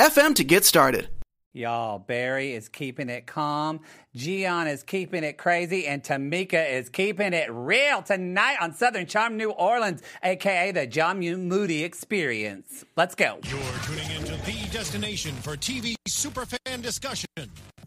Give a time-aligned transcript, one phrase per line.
[0.00, 1.08] anchor.fm to get started.
[1.52, 3.80] Y'all, Barry is keeping it calm.
[4.14, 5.86] Gian is keeping it crazy.
[5.86, 11.18] And Tamika is keeping it real tonight on Southern Charm New Orleans, aka the John
[11.18, 12.84] Moody Experience.
[12.96, 13.40] Let's go.
[13.42, 17.28] You're tuning into the destination for TV superfan discussion,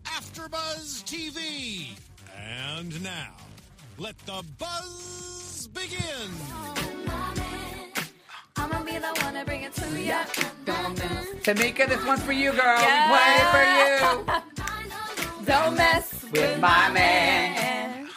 [0.04, 1.92] AfterBuzz TV.
[2.38, 3.34] And now,
[3.98, 6.30] let the buzz begin.
[7.08, 7.73] Oh,
[8.56, 10.24] I'ma be the one to bring it to ya.
[11.44, 12.80] Tamika, this one's for you, girl.
[12.80, 13.12] Yeah.
[13.12, 15.46] We played it for you.
[15.46, 18.08] Don't mess With my man.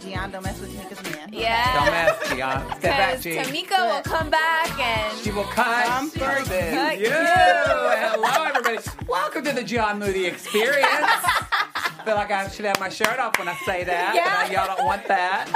[0.00, 1.28] Gian, don't mess with Tamika's man.
[1.32, 1.74] Yeah.
[1.84, 2.78] Don't mess, Gian.
[2.78, 3.36] Step back, Because G.
[3.36, 6.74] Tamika will come back and She will cut Come for something.
[6.74, 8.10] cut Yeah.
[8.10, 8.78] Hello, everybody.
[9.06, 10.86] Welcome to the John Moody Experience.
[10.90, 14.14] I feel like I should have my shirt off when I say that.
[14.16, 14.50] Yeah.
[14.66, 15.46] Y'all don't want that.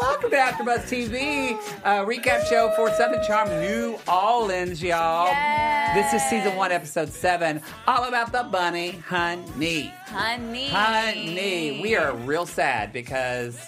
[0.00, 1.52] Welcome to AfterBuzz TV,
[1.84, 5.26] uh, recap show for Southern Charm New Orleans, y'all.
[5.94, 9.92] This is season one, episode seven, all about the bunny, honey.
[10.06, 10.68] honey.
[10.68, 13.60] Honey, we are real sad because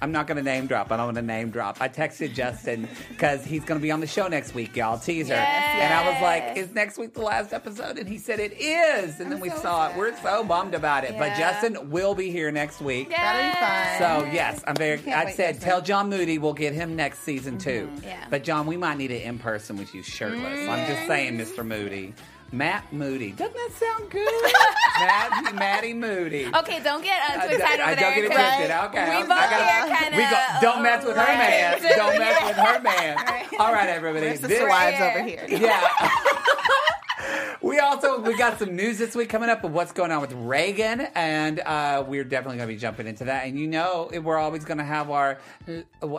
[0.00, 0.92] I'm not going to name drop.
[0.92, 1.78] I don't want to name drop.
[1.80, 4.98] I texted Justin because he's going to be on the show next week, y'all.
[4.98, 5.34] Teaser.
[5.34, 5.82] Yes.
[5.82, 7.98] And I was like, is next week the last episode?
[7.98, 9.20] And he said it is.
[9.20, 9.96] And then we so saw it.
[9.96, 11.16] We're so bummed about it.
[11.18, 13.10] But Justin will be here next week.
[13.10, 14.26] That'll be fun.
[14.26, 15.00] So yes, I'm very.
[15.12, 17.88] I said, tell John Moody we'll get him next season too.
[17.92, 18.04] Mm-hmm.
[18.04, 18.26] Yeah.
[18.30, 20.68] But John, we might need it in person with you shirtless.
[20.68, 21.66] I'm just saying, Mr.
[21.66, 22.14] Moody,
[22.50, 23.32] Matt Moody.
[23.32, 24.26] Doesn't that sound good?
[25.00, 26.46] Matt, Matty Moody.
[26.54, 28.14] Okay, don't get uh, too I- excited I over don't there.
[28.14, 28.76] get it 'cause twisted.
[28.84, 30.18] Okay, We I'm- both I gotta- here kind of.
[30.18, 30.44] We go.
[30.62, 31.82] Don't mess with her man.
[31.96, 33.16] Don't mess with her man.
[33.58, 34.30] All right, everybody.
[34.30, 35.44] Sister This- wives over here.
[35.48, 35.88] yeah.
[37.62, 40.32] we also we got some news this week coming up of what's going on with
[40.32, 43.46] Reagan, and uh, we're definitely going to be jumping into that.
[43.46, 45.38] And you know, we're always going to have our.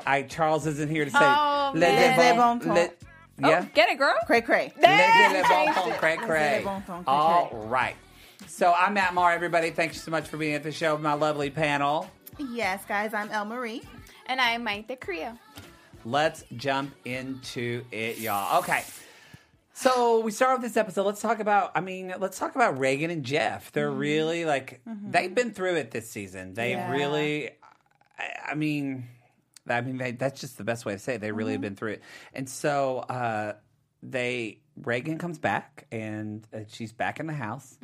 [0.05, 1.17] I Charles isn't here to say.
[1.19, 2.37] Oh, "Les man.
[2.37, 2.91] bon- Les
[3.39, 3.65] bon ton." les- Oh, yeah.
[3.73, 4.15] get it, girl.
[4.25, 4.73] Cray cray.
[4.77, 6.61] Les- les bon ton, cray, cray.
[6.63, 7.59] bon ton, cray, All cray.
[7.67, 7.95] right.
[8.47, 9.71] So I'm Matt Marr, everybody.
[9.71, 12.09] Thank you so much for being at the show, with my lovely panel.
[12.37, 13.81] Yes, guys, I'm El Marie.
[14.27, 15.37] And I'm Maite Carrillo.
[16.05, 18.59] Let's jump into it, y'all.
[18.59, 18.83] Okay.
[19.73, 21.05] So we start with this episode.
[21.05, 21.71] Let's talk about.
[21.75, 23.71] I mean, let's talk about Reagan and Jeff.
[23.71, 23.99] They're mm-hmm.
[23.99, 25.11] really like mm-hmm.
[25.11, 26.53] they've been through it this season.
[26.53, 26.91] They Yeah.
[26.91, 27.51] really.
[28.17, 29.07] I, I mean,
[29.67, 31.21] I mean they, that's just the best way to say it.
[31.21, 32.01] They really have been through it.
[32.33, 33.53] And so uh,
[34.01, 37.77] they Reagan comes back and uh, she's back in the house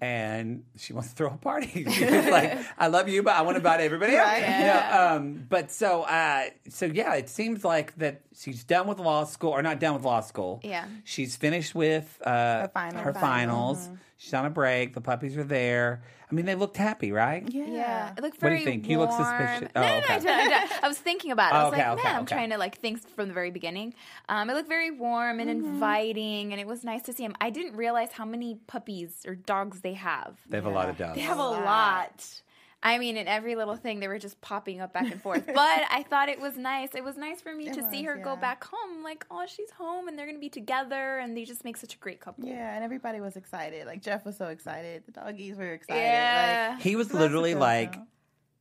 [0.00, 1.84] and she wants to throw a party.
[1.90, 4.26] She's like, I love you, but I want to invite everybody else.
[4.26, 4.58] Right.
[4.58, 8.98] You know, um, but so, uh, so yeah, it seems like that she's done with
[8.98, 10.60] law school, or not done with law school.
[10.64, 10.86] Yeah.
[11.04, 13.04] she's finished with uh, her, finals.
[13.04, 13.88] Her finals.
[14.16, 14.94] She's on a break.
[14.94, 16.02] The puppies are there.
[16.32, 17.44] I mean, they looked happy, right?
[17.46, 17.66] Yeah.
[17.66, 18.88] Yeah, it looked What do you think?
[18.88, 19.22] You look warm.
[19.22, 19.68] suspicious.
[19.76, 20.14] Oh, no, no, okay.
[20.14, 20.78] I, don't, I.
[20.84, 21.56] I was thinking about it.
[21.56, 22.34] I was Okay, like, okay, man, I'm okay.
[22.34, 23.92] trying to like think from the very beginning.
[24.30, 25.74] Um, it looked very warm and Mm-hmm.
[25.74, 27.34] inviting, and it was nice to see him.
[27.38, 30.38] I didn't realize how many puppies or dogs they have.
[30.48, 31.16] They have a lot of dogs.
[31.16, 32.40] They have a lot.
[32.84, 35.46] I mean, in every little thing, they were just popping up back and forth.
[35.46, 36.90] but I thought it was nice.
[36.94, 39.04] It was nice for me It to see was, her go back home.
[39.04, 41.98] Like, oh, she's home, and they're gonna be together, and they just make such a
[41.98, 42.44] great couple.
[42.48, 43.86] Yeah, and everybody was excited.
[43.86, 45.04] Like Jeff was so excited.
[45.06, 46.00] The doggies were excited.
[46.00, 46.78] Yeah.
[46.78, 48.06] He was literally like, stuff.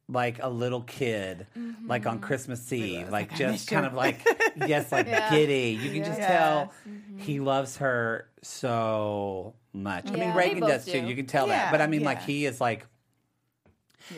[0.08, 1.48] like a little kid,
[1.86, 2.10] like Mm-hmm.
[2.10, 4.20] on Christmas Eve, like like, just kind of like,
[4.68, 5.32] yes, like Yeah.
[5.32, 5.80] giddy.
[5.82, 6.28] You can just Yes.
[6.30, 7.18] tell Mm-hmm.
[7.20, 10.10] he loves her so much.
[10.10, 11.00] I mean, Reagan They both does too.
[11.00, 11.72] You can tell that.
[11.72, 12.86] But I mean, like he is like,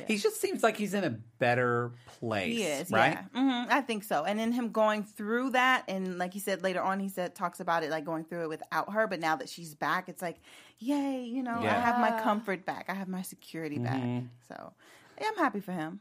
[0.07, 2.55] he just seems like he's in a better place.
[2.57, 3.19] He is, right?
[3.33, 3.41] yeah.
[3.66, 4.23] hmm I think so.
[4.23, 7.59] And then him going through that, and like he said later on, he said talks
[7.59, 9.07] about it like going through it without her.
[9.07, 10.38] But now that she's back, it's like,
[10.79, 11.23] yay!
[11.23, 11.75] You know, Yeah.
[11.78, 12.85] I have my comfort back.
[12.90, 13.96] I have my security back.
[14.02, 14.25] Mm-hmm.
[14.47, 14.73] So
[15.19, 15.99] yeah, I'm happy for him.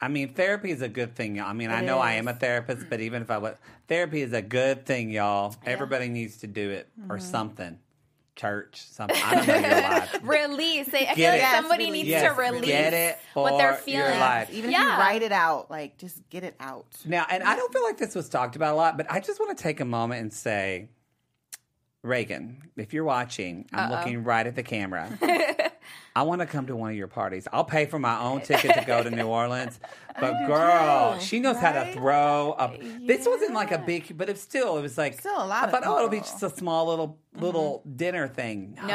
[0.00, 1.36] I mean, therapy is a good thing.
[1.36, 1.46] y'all.
[1.46, 3.56] I mean, I It know I am a therapist, but even if I was,
[3.88, 5.54] therapy is a good thing, y'all.
[5.64, 7.18] Everybody needs to do it or Mm-hmm.
[7.18, 7.78] something.
[8.36, 9.16] Church, something.
[9.24, 10.20] I don't know your life.
[10.22, 10.88] Release.
[10.92, 11.50] I I feel like it.
[11.54, 14.20] somebody Yes, needs Yes, to release get it what they're for your feeling.
[14.20, 14.50] life.
[14.52, 16.86] Even if you write it out, like just get it out.
[17.04, 19.38] Now, and I don't feel like this was talked about a lot, but I just
[19.38, 20.88] want to take a moment and say
[22.02, 25.08] Reagan, if you're watching, I'm looking right at the camera.
[26.16, 27.48] I want to come to one of your parties.
[27.52, 29.80] I'll pay for my own ticket to go to New Orleans.
[30.20, 31.94] But girl, she knows how to right?
[31.94, 32.76] throw up.
[32.80, 35.70] This wasn't like a big, but it's still, it was like, Still a lot I
[35.70, 37.96] thought, oh, it'll be just a small little, little mm-hmm.
[37.96, 38.78] dinner thing.
[38.82, 38.86] No.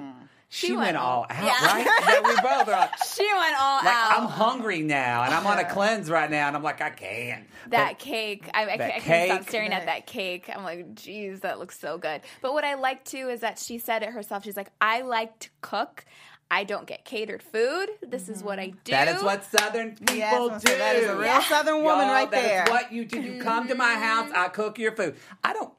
[0.00, 0.14] No.
[0.50, 1.66] She, She went, went all out, Yeah.
[1.66, 1.86] right?
[2.08, 4.18] Yeah, we both are like, She went all like, out.
[4.18, 5.74] I'm hungry now and I'm on a uh-huh.
[5.74, 7.44] cleanse right now and I'm like, I can't.
[7.68, 8.48] that cake.
[8.54, 10.50] I, I, That I can't stop staring at that cake.
[10.54, 12.22] I'm like, geez, that looks so good.
[12.40, 14.44] But what I like too is that she said it herself.
[14.44, 16.06] She's like, I like to cook.
[16.50, 17.90] I don't get catered food.
[18.00, 18.78] This is what I mm-hmm.
[18.84, 18.92] do.
[18.92, 20.78] That is what Southern people Yes, I was gonna do.
[20.78, 22.64] that is a real Southern woman Y'all, right that is there.
[22.68, 23.20] what you do.
[23.20, 24.38] You come to my house, mm-hmm.
[24.40, 25.16] I cook your food.
[25.44, 25.74] I don't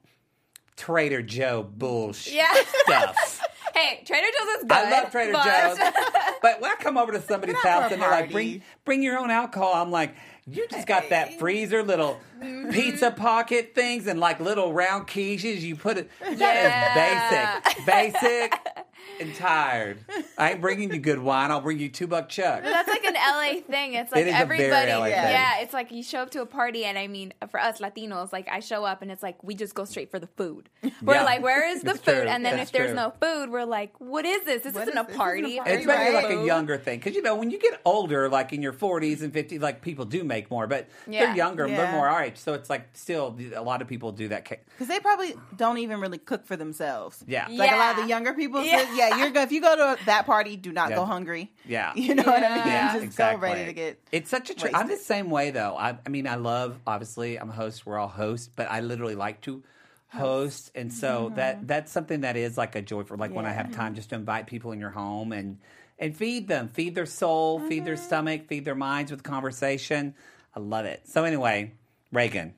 [0.77, 2.54] Trader Joe bullshit Yeah.
[2.86, 3.38] stuff.
[3.79, 4.71] Hey, Trader Joe's is good.
[4.71, 5.77] I love Trader but- Joe's,
[6.41, 9.31] but when I come over to somebody's house and they're like, "Bring, bring your own
[9.31, 10.15] alcohol," I'm like,
[10.45, 12.71] "You just got that freezer little mm-hmm.
[12.71, 15.61] pizza pocket things and like little round quiches.
[15.61, 16.09] You put it.
[16.39, 18.59] That is basic, basic,
[19.19, 20.00] and tired.
[20.38, 21.51] I ain't bringing you good wine.
[21.51, 22.63] I'll bring you two buck chuck.
[22.63, 23.94] That's like an LA thing.
[23.94, 24.92] It's like It is a very everybody.
[24.92, 25.12] LA thing.
[25.13, 28.31] yeah, it's like you show up to a party, and I mean, for us Latinos,
[28.33, 30.69] like I show up, and it's like we just go straight for the food.
[31.01, 31.24] We're Yeah.
[31.24, 32.12] like, where is the It's food?
[32.21, 32.21] true.
[32.30, 32.95] And then That's if there's true.
[32.95, 34.63] no food, we're like, what is this?
[34.63, 35.07] This What isn't is a this?
[35.07, 35.39] This party.
[35.42, 37.60] isn't a party, It's maybe no like a younger thing because you know when you
[37.60, 41.13] get older, like in your 40s and 50s, like people do make more, but they're
[41.24, 41.36] Yeah.
[41.36, 41.92] younger, they're Yeah.
[41.92, 42.38] more all right.
[42.38, 44.44] So it's like still a lot of people do that.
[44.50, 47.24] Because they probably don't even really cook for themselves.
[47.27, 47.48] Yeah.
[47.50, 48.86] Like a lot of the younger people, Yeah.
[49.09, 50.97] Yeah, yeah you're go if you go to that party, do not Yeah.
[50.97, 51.51] go hungry.
[51.65, 51.94] Yeah.
[51.95, 52.67] You know what I mean?
[52.67, 53.47] Yeah, Just exactly.
[53.47, 54.00] go ready to get.
[54.11, 54.53] It's such a.
[54.56, 55.75] Tr- I'm the same way though.
[55.77, 56.79] I, I mean, I love.
[56.88, 57.85] Obviously, I'm a host.
[57.85, 59.63] We're all hosts, but I literally like to
[60.07, 61.35] host, and so mm-hmm.
[61.35, 64.09] that that's something that is like a joy for like when I have time just
[64.09, 65.59] to invite people in your home and
[66.00, 68.03] and feed them, feed their soul, feed their mm-hmm.
[68.03, 70.15] stomach, feed their minds with conversation.
[70.56, 71.07] I love it.
[71.07, 71.73] So anyway,
[72.11, 72.53] Reagan,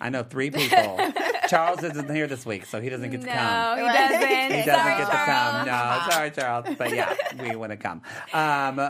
[0.00, 0.98] I know three people.
[1.48, 3.36] Charles isn't here this week, so he doesn't get to come.
[3.36, 4.20] No, he doesn't.
[4.20, 5.66] He doesn't Sorry, get to come.
[5.66, 6.66] No, sorry, Charles.
[6.76, 8.02] But yeah, we want to come.
[8.32, 8.80] Um,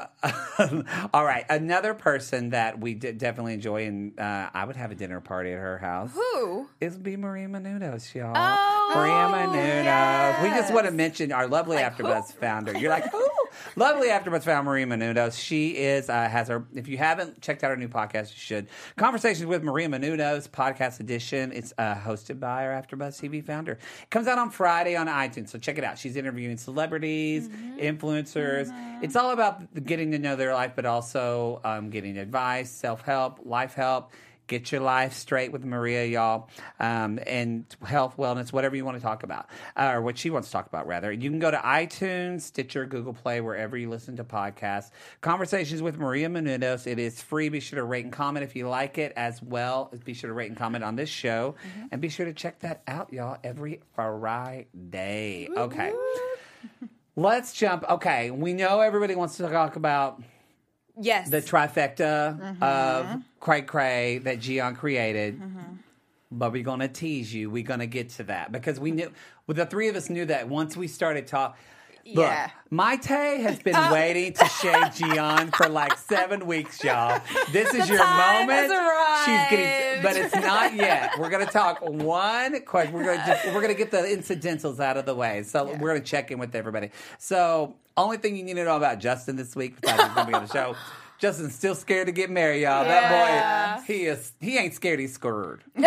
[1.12, 1.44] all right.
[1.50, 5.52] Another person that we did definitely enjoy, and uh, I would have a dinner party
[5.52, 6.12] at her house.
[6.14, 6.68] Who?
[6.80, 8.32] Is be Maria Menounos, y'all.
[8.34, 10.42] Oh, Maria Menounos.
[10.42, 12.78] We just want to mention our lovely AfterBuzz founder.
[12.78, 13.45] You're like, oh,
[13.76, 15.38] lovely AfterBuzz founder Maria Menounos.
[15.38, 16.66] She is uh, has her.
[16.74, 18.68] If you haven't checked out her new podcast, you should.
[18.96, 21.52] Conversations with Maria Menounos podcast edition.
[21.52, 23.72] It's uh, hosted by our AfterBuzz TV founder.
[23.72, 25.98] It comes out on Friday on iTunes, so check it out.
[25.98, 28.72] She's interviewing celebrities, influencers.
[29.02, 33.40] It's all about getting to know their life, but also um, getting advice, self help,
[33.44, 34.12] life help.
[34.46, 36.48] Get your life straight with Maria, y'all,
[36.78, 40.48] um, and health, wellness, whatever you want to talk about, uh, or what she wants
[40.48, 41.10] to talk about, rather.
[41.10, 44.90] You can go to iTunes, Stitcher, Google Play, wherever you listen to podcasts.
[45.20, 46.86] Conversations with Maria Menounos.
[46.86, 47.48] It is free.
[47.48, 50.28] Be sure to rate and comment if you like it, as well as be sure
[50.28, 51.56] to rate and comment on this show,
[51.90, 55.48] and be sure to check that out, y'all, every Friday.
[55.56, 55.92] Okay.
[57.16, 57.84] Let's jump.
[57.88, 60.22] Okay, we know everybody wants to talk about
[60.98, 61.30] Yes.
[61.30, 62.62] the trifecta mm-hmm.
[62.62, 65.40] of cray cray that Gian created.
[65.40, 65.74] Mm-hmm.
[66.32, 67.50] But we're gonna tease you.
[67.50, 69.12] We're gonna get to that because we knew.
[69.46, 71.56] Well, the three of us knew that once we started talking.
[72.14, 72.50] Look, Yeah.
[72.70, 77.20] Maite has been waiting to shade Gian for like seven weeks, y'all.
[77.52, 78.72] This is your time moment.
[79.24, 81.12] She's getting, but it's not yet.
[81.18, 82.92] We're gonna talk one question.
[82.94, 85.42] We're gonna just, we're gonna get the incidentals out of the way.
[85.42, 86.90] So we're gonna check in with everybody.
[87.18, 90.34] So only thing you need to know about Justin this week, besides he's gonna be
[90.34, 90.76] on the show.
[91.18, 92.84] Justin's still scared to get married, y'all.
[92.84, 93.00] Yeah.
[93.00, 94.32] That boy, he is.
[94.40, 95.00] He ain't scared.
[95.00, 95.62] He's scared.
[95.76, 95.82] you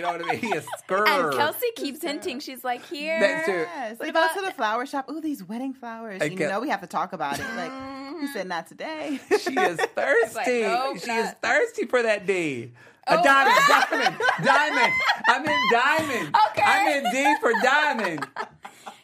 [0.00, 0.38] know what I mean?
[0.40, 1.06] He is scared.
[1.08, 2.40] and Kelsey keeps hinting.
[2.40, 3.20] She's like, here.
[3.20, 3.54] That's true.
[3.60, 3.98] Yes.
[3.98, 5.10] What They go about- to the flower shop.
[5.10, 6.22] Ooh, these wedding flowers.
[6.22, 7.44] I You get- know we have to talk about it.
[7.56, 7.72] Like
[8.20, 9.20] he said, not today.
[9.28, 10.62] She is thirsty.
[10.62, 12.72] nope, she is thirsty for that D.
[13.06, 13.22] A Oh.
[13.22, 14.92] diamond, diamond, diamond.
[15.28, 16.36] I'm in diamond.
[16.50, 16.62] Okay.
[16.64, 18.26] I'm in D for diamond.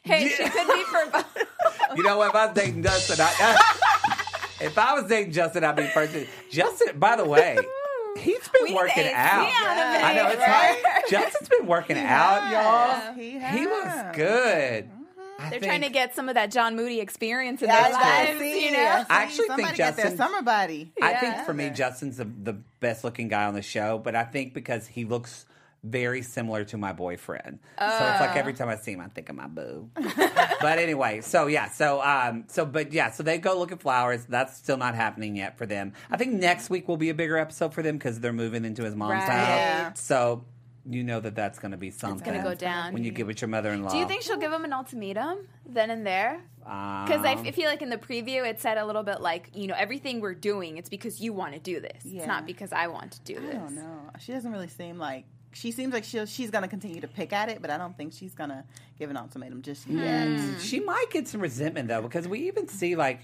[0.03, 0.37] Hey, Yeah.
[0.37, 1.97] she could be for.
[1.97, 2.31] You know what?
[2.31, 4.20] If I was dating Justin, I,
[4.61, 6.15] if I was dating Justin, I'd be first.
[6.51, 7.57] Justin, by the way,
[8.19, 9.49] he's been We working to out.
[9.49, 11.05] see on a I know minute, it's hard.
[11.09, 13.15] Justin's been working out, y'all.
[13.15, 14.85] He He looks good.
[14.85, 14.97] Mm-hmm.
[15.39, 17.97] I They're think- trying to get some of that John Moody experience in Yeah, their
[17.97, 18.65] I lives, see.
[18.67, 18.79] you know?
[18.79, 19.07] I.
[19.09, 20.93] I actually think Somebody get their Justin- summer body.
[21.01, 21.21] I Yeah.
[21.21, 24.53] think for me, Justin's the, the best looking guy on the show, but I think
[24.53, 25.47] because he looks
[25.83, 27.59] very similar to my boyfriend.
[27.79, 29.89] so it's like every time I see him, I think of my boo.
[29.95, 34.25] but anyway, so yeah, so um, so but yeah, so they go look at flowers.
[34.27, 35.93] That's still not happening yet for them.
[36.11, 38.83] I think next week will be a bigger episode for them because they're moving into
[38.85, 39.23] his mom's Right.
[39.23, 39.49] house.
[39.49, 39.93] Yeah.
[39.95, 40.45] So
[40.89, 42.19] you know that that's going to be something.
[42.21, 42.93] It's gonna go down.
[42.95, 43.91] when you get with your mother-in-law.
[43.91, 46.41] Do you think she'll give him an ultimatum then and there?
[46.59, 49.51] Because I Um, f- feel like in the preview it said a little bit like,
[49.55, 52.05] you know, everything we're doing, it's because you want to do this.
[52.05, 52.19] Yeah.
[52.21, 53.55] It's not because I want to do I this.
[53.55, 54.11] don't know.
[54.19, 57.33] She doesn't really seem like she seems like she'll, she's going to continue to pick
[57.33, 58.65] at it, but I don't think she's going to
[58.99, 60.29] give an ultimatum just yet.
[60.29, 60.37] Hmm.
[60.37, 60.59] Hmm.
[60.61, 63.21] She might get some resentment though, because we even see like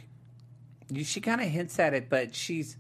[1.03, 2.77] she kind of hints at it, but she's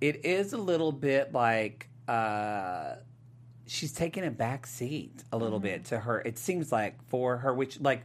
[0.00, 2.94] it is a little bit like uh
[3.66, 5.68] she's taking a back seat a little mm-hmm.
[5.68, 6.20] bit to her.
[6.20, 8.04] It seems like for her, which like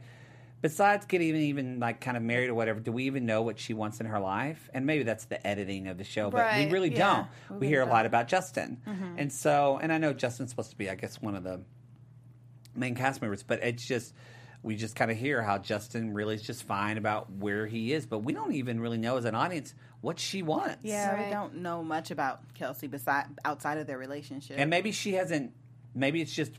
[0.64, 3.58] besides getting even even like kind of married or whatever, do we even know what
[3.58, 4.70] she wants in her life?
[4.72, 7.60] And maybe that's the editing of the show, but we really yeah, don't.
[7.60, 8.06] we We hear a lot don't.
[8.06, 9.18] about Justin, mm-hmm.
[9.18, 11.60] and so and I know Justin's supposed to be, I guess, one of the
[12.74, 14.14] main cast members, but it's just
[14.62, 18.06] we just kind of hear how Justin really is just fine about where he is,
[18.06, 20.78] but we don't even really know as an audience what she wants.
[20.82, 21.26] Yeah, Right.
[21.26, 24.58] we don't know much about Kelsey beside outside of their relationship.
[24.58, 25.52] and maybe she hasn't.
[25.94, 26.52] Maybe it's just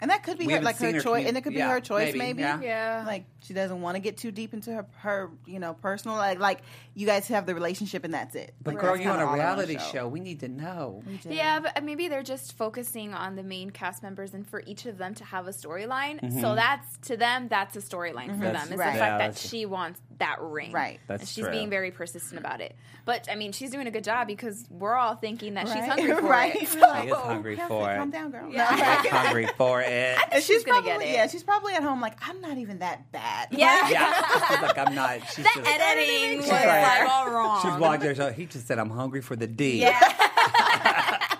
[0.00, 1.70] And that could be We her, like her her choice, and it could be yeah,
[1.70, 2.40] her choice, maybe, maybe.
[2.42, 2.60] yeah.
[2.60, 3.04] Yeah.
[3.06, 6.16] Like she doesn't want to get too deep into her, her, you know, personal.
[6.16, 6.60] Like, like
[6.94, 8.54] you guys have the relationship, and that's it.
[8.62, 10.08] But Like, girl, that's you on a all in one reality show.
[10.08, 11.02] We need to know.
[11.06, 11.36] We.
[11.36, 14.98] Yeah, but maybe they're just focusing on the main cast members and for each of
[14.98, 16.20] them to have a storyline.
[16.20, 16.40] Mm-hmm.
[16.40, 18.72] So that's to them, that's a storyline for That's- them.
[18.74, 18.92] Is right.
[18.92, 20.72] the Yeah, fact that she wants that ring.
[20.72, 21.00] Right.
[21.06, 21.52] That's and she's true.
[21.52, 22.76] being very persistent about it.
[23.06, 26.14] But I mean, she's doing a good job because we're all thinking that she's hungry
[26.14, 26.54] for right.
[26.54, 26.60] it.
[26.70, 27.96] She is hungry for it.
[27.96, 28.50] Calm down, girl.
[28.50, 29.02] Yeah.
[29.02, 29.89] She's hungry for it.
[29.90, 31.14] And she's gonna probably, get it.
[31.14, 33.48] Yeah, she's probably at home like I'm not even that bad.
[33.50, 33.88] Yeah.
[33.88, 35.20] Yeah, she's like I'm not.
[35.26, 37.62] She's The just, editing was She's like- like all wrong.
[37.62, 38.14] She's walking there.
[38.14, 40.00] So he just said, "I'm hungry for the D." Yeah.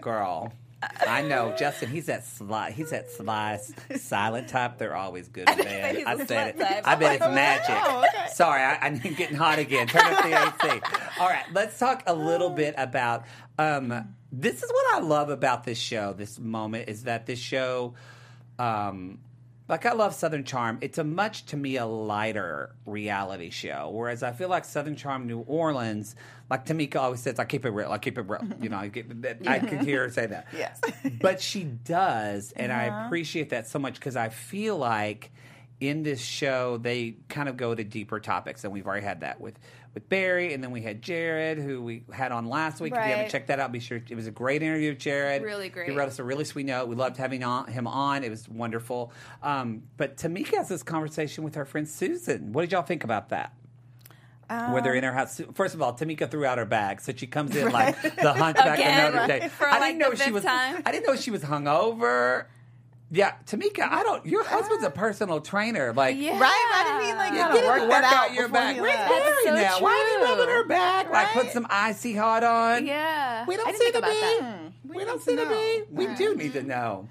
[0.00, 0.52] Girl,
[1.06, 1.88] I know Justin.
[1.90, 2.72] He's that sly.
[2.72, 3.60] He's that sly,
[3.96, 4.78] silent type.
[4.78, 5.96] They're always good in bed.
[5.96, 6.58] he's said it.
[6.58, 6.82] type.
[6.86, 7.76] I bet it's magic.
[7.78, 8.28] Oh, okay.
[8.32, 9.86] Sorry, I, I'm getting hot again.
[9.86, 10.80] Turn up the AC.
[11.20, 13.24] All right, let's talk a little bit about.
[13.58, 16.14] Um, this is what I love about this show.
[16.14, 17.94] This moment is that this show.
[18.58, 19.18] Um,
[19.68, 20.78] like I love Southern Charm.
[20.80, 23.90] It's a much to me a lighter reality show.
[23.92, 26.14] Whereas I feel like Southern Charm New Orleans,
[26.50, 27.90] like Tamika always says, I keep it real.
[27.90, 28.42] I keep it real.
[28.60, 29.06] You know, I, get,
[29.46, 30.48] I can hear her say that.
[30.56, 30.80] Yes.
[31.20, 35.30] but she does, and I appreciate that so much because I feel like
[35.80, 39.40] in this show they kind of go to deeper topics, and we've already had that
[39.40, 39.58] with
[39.94, 42.92] with Barry, and then we had Jared, who we had on last week.
[42.92, 45.42] If you haven't checked that out, be sure it was a great interview with Jared.
[45.42, 45.90] Really great.
[45.90, 46.88] He wrote us a really sweet note.
[46.88, 48.24] We loved having on, him on.
[48.24, 49.12] It was wonderful.
[49.42, 52.52] Um, but Tamika has this conversation with her friend Susan.
[52.52, 53.52] What did y'all think about that?
[54.48, 55.40] Where they're in her house.
[55.54, 58.78] First of all, Tamika threw out her bag, so she comes in like the hunchback
[58.78, 59.48] Again, of Notre Dame.
[59.48, 60.44] for, I like, didn't know the she fifth was.
[60.44, 60.82] time.
[60.84, 62.44] I didn't know she was hungover.
[63.14, 64.24] Yeah, Tamika, I don't.
[64.24, 65.92] Your husband's a personal trainer.
[65.92, 66.40] Like, Yeah.
[66.40, 66.50] Right?
[66.50, 68.74] I didn't mean like you how get to work that work out out your back.
[68.74, 69.08] he Where's left.
[69.10, 69.80] Barry That's so now?
[69.84, 70.24] Why is he true.
[70.38, 71.10] rubbing her back?
[71.10, 72.86] Like, put some icy hot on.
[72.86, 73.44] Yeah.
[73.46, 74.88] We don't see the about bee.
[74.88, 75.78] We, We don't see the bee.
[75.80, 75.84] know.
[75.90, 77.08] We do need to know.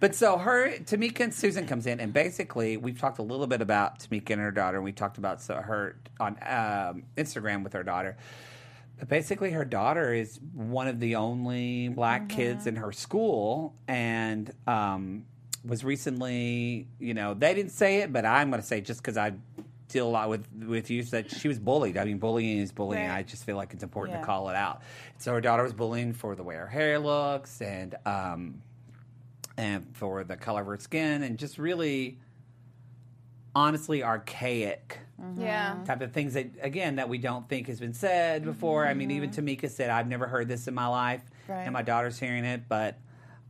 [0.00, 3.60] But so her, Tamika and Susan comes in, and basically we've talked a little bit
[3.60, 4.78] about Tamika and her daughter.
[4.78, 8.16] and We talked about so her on um, Instagram with her daughter.
[8.98, 14.50] But basically, her daughter is one of the only black kids in her school, and
[14.66, 15.26] um,
[15.64, 19.16] was recently, you know, they didn't say it, but I'm going to say just because
[19.18, 19.32] I
[19.88, 21.96] deal a lot with with you that she was bullied.
[21.98, 23.06] I mean, bullying is bullying.
[23.08, 23.18] Right.
[23.18, 24.20] I just feel like it's important Yeah.
[24.20, 24.82] to call it out.
[25.18, 28.62] So her daughter was bullying for the way her hair looks and um,
[29.58, 32.18] and for the color of her skin, and just really,
[33.56, 34.98] honestly, archaic
[35.36, 35.76] Yeah.
[35.86, 38.86] type of things that again that we don't think has been said before.
[38.86, 41.62] I mean, even Tamika said, "I've never heard this in my life," Right.
[41.62, 42.68] and my daughter's hearing it.
[42.68, 42.98] But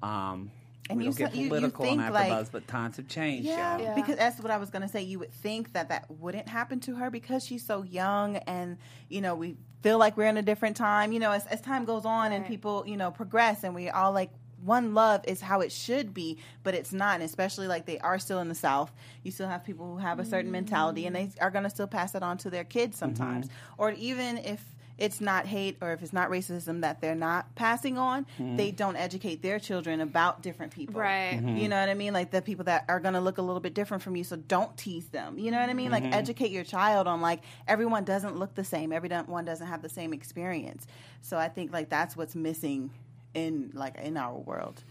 [0.03, 0.51] um,
[0.89, 2.97] And we you don't get s- you- you political think, on like- AfterBuzz, but times
[2.99, 3.47] have changed.
[3.49, 3.85] Yeah, y'all.
[3.87, 3.95] Yeah.
[3.97, 5.03] because that's what I was gonna say.
[5.03, 9.21] You would think that that wouldn't happen to her because she's so young, and you
[9.21, 11.11] know we feel like we're in a different time.
[11.11, 14.13] You know, as, as time goes on and people you know progress, and we all
[14.13, 14.31] like
[14.67, 17.15] one love is how it should be, but it's not.
[17.15, 18.93] And especially like they are still in the South.
[19.23, 22.15] You still have people who have a certain mentality, and they are gonna still pass
[22.15, 24.63] it on to their kids sometimes, or even if.
[24.99, 28.97] It's not hate or if it's not racism that they're not passing on, they don't
[28.97, 30.99] educate their children about different people.
[30.99, 31.35] Right.
[31.35, 31.55] Mm-hmm.
[31.59, 32.15] You know what I mean?
[32.15, 34.25] Like the people that are going to look a little bit different from you.
[34.25, 35.39] So don't tease them.
[35.39, 35.91] You know what I mean?
[35.91, 36.15] Like Mm-hmm.
[36.15, 38.91] educate your child on like everyone doesn't look the same.
[38.91, 40.87] Everyone doesn't have the same experience.
[41.21, 42.91] So I think like that's what's missing
[43.37, 44.83] in like in our world.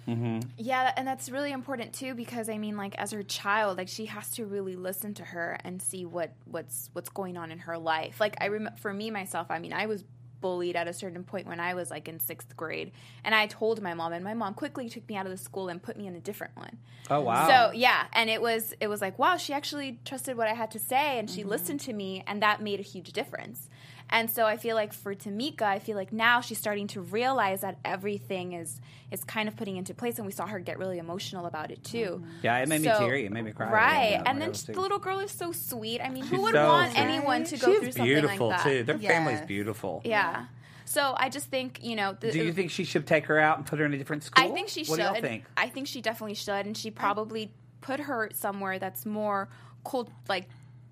[0.58, 4.06] Yeah, and that's really important too because I mean, like as her child, like she
[4.06, 7.78] has to really listen to her and see what what's what's going on in her
[7.78, 8.20] life.
[8.20, 10.04] Like I remember for me myself, I mean, I was
[10.42, 12.92] bullied at a certain point when I was like in sixth grade,
[13.24, 15.70] and I told my mom, and my mom quickly took me out of the school
[15.70, 16.78] and put me in a different one.
[17.10, 17.48] Oh wow.
[17.48, 20.70] So yeah, and it was it was like wow, she actually trusted what I had
[20.72, 21.50] to say, and she Mm-hmm.
[21.50, 23.70] listened to me, and that made a huge difference.
[24.10, 27.62] And so I feel like for Tamika, I feel like now she's starting to realize
[27.62, 28.80] that everything is
[29.12, 31.84] is kind of putting into place, and we saw her get really emotional about it
[31.84, 32.22] too.
[32.22, 32.30] Mm-hmm.
[32.44, 33.26] Yeah, it made me So- teary.
[33.26, 33.72] It made me cry.
[33.72, 36.02] Right, and then little the little girl is so sweet.
[36.02, 37.02] I mean, She's who would so want sweet.
[37.02, 38.64] anyone to go She's through something like that?
[38.64, 38.84] too.
[38.84, 40.02] Their family's beautiful.
[40.06, 40.46] Yeah.
[40.86, 42.16] So I just think you know.
[42.20, 44.24] The, Do you think she should take her out and put her in a different
[44.24, 44.44] school?
[44.44, 45.08] I think she what should.
[45.08, 45.46] do y'all think?
[45.58, 49.50] I think she definitely should, and she probably put her somewhere that's more
[49.84, 50.48] cult like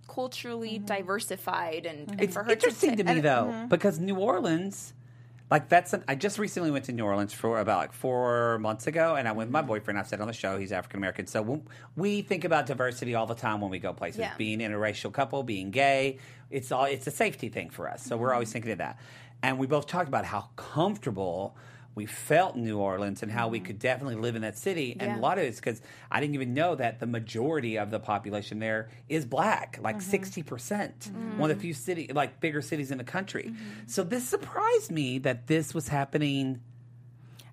[0.08, 4.94] culturally diversified and, and It's for her interesting to, to, me though because New Orleans,
[5.52, 5.94] like that's.
[5.94, 9.28] An, I just recently went to New Orleans for about like four months ago, and
[9.28, 9.68] I went with my Mm-hmm.
[9.68, 10.00] boyfriend.
[10.00, 11.64] I've said on the show he's African American, so when,
[11.96, 14.20] we think about diversity all the time when we go places.
[14.22, 14.34] Yeah.
[14.38, 16.18] Being interracial couple, being gay,
[16.50, 18.04] it's all it's a safety thing for us.
[18.04, 18.54] So we're always Mm-hmm.
[18.54, 19.00] thinking of that,
[19.42, 21.56] and we both talked about how comfortable.
[21.96, 24.94] We felt New Orleans and how we could definitely live in that city.
[24.94, 25.12] And Mm-hmm.
[25.16, 25.20] Yeah.
[25.20, 28.60] a lot of it's because I didn't even know that the majority of the population
[28.60, 30.10] there is black, like Mm-hmm.
[30.12, 31.12] 60 percent.
[31.38, 33.46] One of the few city, like bigger cities in the country.
[33.48, 33.88] Mm-hmm.
[33.88, 36.62] So this surprised me that this was happening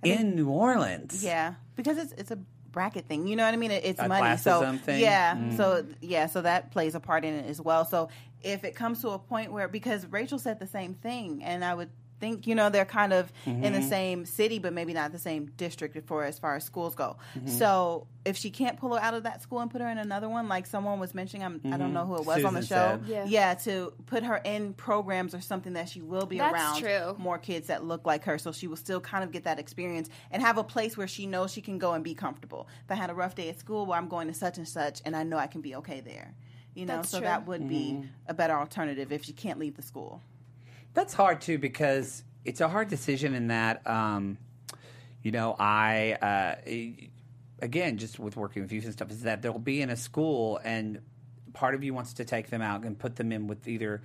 [0.03, 1.23] in New Orleans.
[1.23, 2.39] Yeah, because it's it's a
[2.73, 3.27] bracket thing.
[3.27, 3.71] You know what I mean?
[3.73, 4.37] It, it's A money.
[4.39, 5.01] So thing?
[5.01, 5.57] yeah, Mm.
[5.57, 7.85] so yeah, so that plays a part in it as well.
[7.85, 8.09] So
[8.43, 11.75] if it comes to a point where because Rachel said the same thing, and I
[11.75, 11.91] would
[12.21, 13.73] think you know they're kind of in Mm-hmm.
[13.75, 17.17] the same city, but maybe not the same district for as far as schools go.
[17.37, 17.49] Mm-hmm.
[17.49, 20.29] So if she can't pull her out of that school and put her in another
[20.29, 23.01] one, like someone was mentioning, I'm, I don't know who it was on the show.
[23.07, 23.25] Yeah.
[23.27, 27.17] yeah, to put her in programs or something that she will be That's around true.
[27.19, 30.09] more kids that look like her so she will still kind of get that experience
[30.31, 32.95] and have a place where she knows she can go and be comfortable if i
[32.95, 35.23] had a rough day at school well i'm going to such and such and i
[35.23, 36.35] know i can be okay there
[36.75, 37.27] you know That's so true.
[37.27, 38.07] that would be Mm-hmm.
[38.29, 40.21] a better alternative if she can't leave the school
[40.95, 44.39] That's hard too because it's a hard decision in that, um,
[45.23, 46.57] you know, I, uh,
[47.63, 50.61] again, just with working with youth and stuff, is that they'll be in a school
[50.65, 51.01] and
[51.53, 54.01] part of you wants to take them out and put them in with either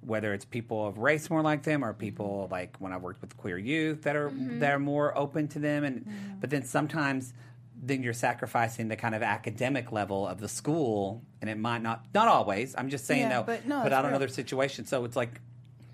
[0.00, 3.36] whether it's people of race more like them or people like when I worked with
[3.36, 6.06] queer youth that are that are more open to them and
[6.40, 7.32] but then sometimes
[7.82, 12.04] then you're sacrificing the kind of academic level of the school and it might not
[12.14, 14.14] not always I'm just saying Yeah, though but no, but in real.
[14.14, 15.40] other situations so it's like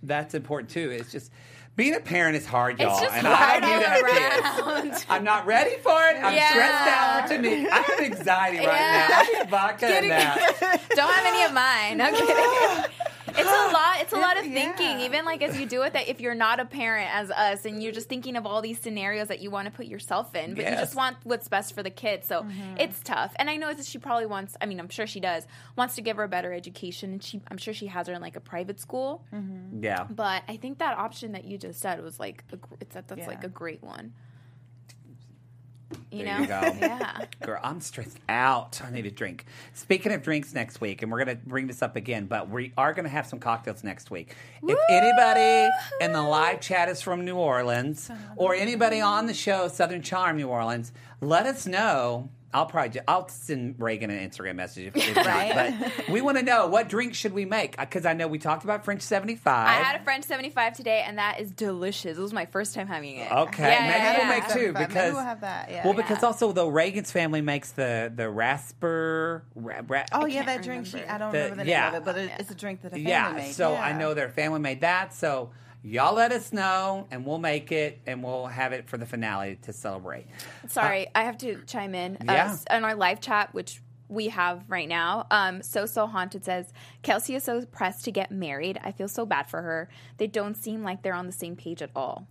[0.03, 0.91] that's important too.
[0.91, 1.31] It's just
[1.77, 2.91] being a parent is hard, y'all.
[2.93, 5.07] It's just and hard I all to kids.
[5.09, 6.17] I'm not ready for it.
[6.23, 6.51] I'm Yeah.
[6.51, 7.69] stressed out To me.
[7.69, 9.07] I have anxiety right Yeah.
[9.09, 9.19] now.
[9.19, 10.87] I need vodka and that.
[10.95, 12.01] Don't have any of mine.
[12.01, 12.91] I'm kidding.
[13.41, 14.01] It's a lot.
[14.01, 14.55] It's a lot of Yeah.
[14.75, 15.01] thinking.
[15.01, 17.83] Even like as you do it, that if you're not a parent as us, and
[17.83, 20.65] you're just thinking of all these scenarios that you want to put yourself in, but
[20.65, 22.25] you just want what's best for the kid.
[22.25, 22.77] So Mm-hmm.
[22.79, 23.33] it's tough.
[23.37, 24.57] And I know that she probably wants.
[24.61, 25.47] I mean, I'm sure she does.
[25.77, 27.41] Wants to give her a better education, and she.
[27.51, 29.25] I'm sure she has her in like a private school.
[29.35, 29.83] Mm-hmm.
[29.85, 30.07] Yeah.
[30.11, 33.21] But I think that option that you just said was like a, it's that that's
[33.21, 33.27] Yeah.
[33.29, 34.13] like a great one.
[36.11, 36.61] You There know, you go.
[36.81, 37.25] yeah.
[37.45, 38.81] Girl, I'm stressed out.
[38.85, 39.45] I need a drink.
[39.75, 42.73] Speaking of drinks next week, and we're going to bring this up again, but we
[42.77, 44.35] are going to have some cocktails next week.
[44.63, 49.69] If anybody in the live chat is from New Orleans, or anybody on the show,
[49.69, 52.29] Southern Charm New Orleans, let us know.
[52.53, 56.37] I'll probably ju- I'll send Reagan an Instagram message if, if not, but we want
[56.39, 59.03] to know what drink should we make uh, because I know we talked about French
[59.03, 59.69] seventy five.
[59.69, 62.19] I had a French 75 today, and that is delicious.
[62.19, 63.31] It was my first time having it.
[63.31, 64.29] Okay, Yeah, maybe yeah, we'll yeah.
[64.29, 64.75] make two 75.
[64.75, 65.85] Maybe because we'll have that, yeah.
[65.85, 66.27] well, because Yeah.
[66.27, 69.45] also though Reagan's family makes the the rasper.
[69.55, 71.91] Ra, ra, oh yeah that drink she i don't The- remember the yeah.
[71.91, 73.33] name of it but it, it's a drink that a family yeah.
[73.33, 73.83] made So yeah.
[73.85, 75.15] I know their family made that.
[75.15, 75.51] So
[75.83, 79.59] y'all let us know, and we'll make it, and we'll have it for the finale
[79.63, 80.27] to celebrate.
[80.69, 82.19] Sorry, I have to chime in.
[82.25, 82.57] Yeah.
[82.71, 86.73] Uh, on our live chat, which we have right now, um, So So Haunted says,
[87.03, 88.79] Kelsey is so pressed to get married.
[88.83, 89.89] I feel so bad for her.
[90.17, 92.27] They don't seem like they're on the same page at all.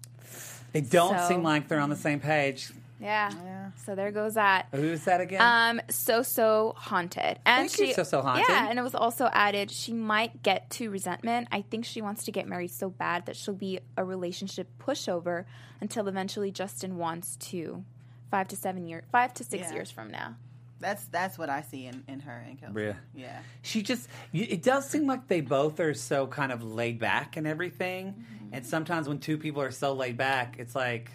[0.74, 2.72] They don't So- seem like they're on the same page.
[3.00, 3.32] Yeah.
[3.44, 3.72] Yeah.
[3.86, 4.68] So there goes that.
[4.72, 5.42] Who's that again?
[5.42, 8.46] Um, so so haunted, and Thank you, she So So Haunted.
[8.50, 11.48] Yeah, and it was also added she might get to resentment.
[11.52, 15.46] I think she wants to get married so bad that she'll be a relationship pushover
[15.82, 17.84] until eventually Justin wants to.
[18.32, 19.74] Five to seven years, five to six Yeah.
[19.76, 20.36] years from now.
[20.82, 22.82] that's that's what i see in, in her and Kelsey.
[22.82, 22.94] Yeah.
[23.14, 27.36] yeah she just it does seem like they both are so kind of laid back
[27.38, 28.54] and everything Mm-hmm.
[28.54, 31.12] and sometimes when two people are so laid back it's like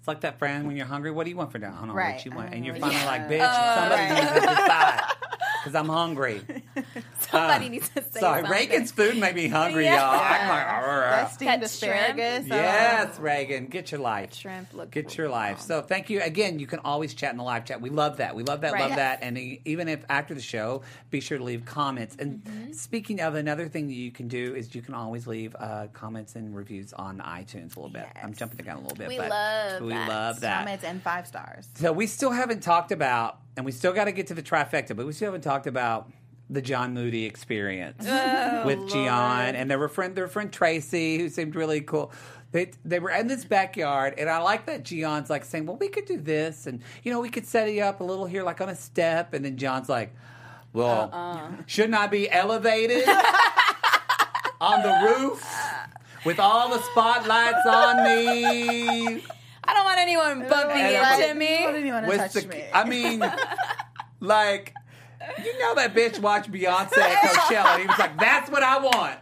[0.00, 1.88] it's like that friend when you're hungry what do you want for dinner i don't
[1.88, 2.14] know Right.
[2.16, 3.78] what you want and you're finally what like bitch want.
[3.78, 4.24] somebody right.
[4.24, 5.02] needs to decide
[5.60, 6.40] because i'm hungry
[7.30, 8.58] Somebody Uh, needs to say sorry something.
[8.58, 9.96] reagan's food made me hungry Yeah.
[9.96, 11.94] y'all i'm like that "Arr." steamed That shrimp?
[12.18, 12.54] asparagus oh.
[12.56, 14.34] Yes, Reagan, get your life.
[14.34, 15.60] Shrimp look Get your life.
[15.60, 16.58] So thank you again.
[16.58, 17.80] You can always chat in the live chat.
[17.80, 18.34] We love that.
[18.34, 18.72] We love that.
[18.72, 18.80] Right.
[18.80, 18.96] Love Yes.
[18.98, 19.18] that.
[19.22, 22.16] And e- even if after the show, be sure to leave comments.
[22.18, 22.72] And Mm-hmm.
[22.72, 26.34] speaking of another thing that you can do is you can always leave uh, comments
[26.36, 28.06] and reviews on iTunes a little bit.
[28.22, 30.08] I'm jumping the gun a little bit, We but love we that.
[30.08, 30.58] love that.
[30.60, 34.12] comments and five stars So we still haven't talked about, and we still got to
[34.12, 36.10] get to the trifecta, but we still haven't talked about
[36.48, 41.54] the John Moody experience Oh, with Gian and their friend, their friend Tracy, who seemed
[41.54, 42.10] really cool.
[42.52, 45.86] They they were in this backyard, and I like that Gian's like saying, "Well, we
[45.88, 48.60] could do this, and you know, we could set you up a little here, like
[48.60, 50.12] on a step." And then John's like,
[50.72, 51.50] "Well, Uh-uh.
[51.66, 53.08] shouldn't I be elevated
[54.60, 55.44] on the roof?"
[56.26, 59.22] with all the spotlights on me.
[59.64, 61.64] I don't want anyone bumping into me.
[61.64, 62.64] I didn't even want to With touch the, me.
[62.72, 63.20] I mean,
[64.20, 64.74] like,
[65.44, 68.78] you know that bitch watched Beyonce at Coachella and he was like, that's what I
[68.78, 69.16] want.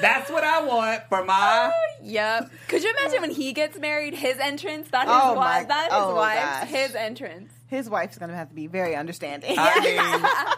[0.00, 1.70] That's what I want for my.
[1.74, 2.50] Oh, yep.
[2.68, 5.84] Could you imagine when he gets married, his entrance, not his Oh my- wife, not
[5.84, 6.68] his oh wife, gosh.
[6.68, 7.52] his entrance.
[7.66, 9.56] His wife's gonna have to be very understanding.
[9.58, 9.80] I
[10.54, 10.56] mean,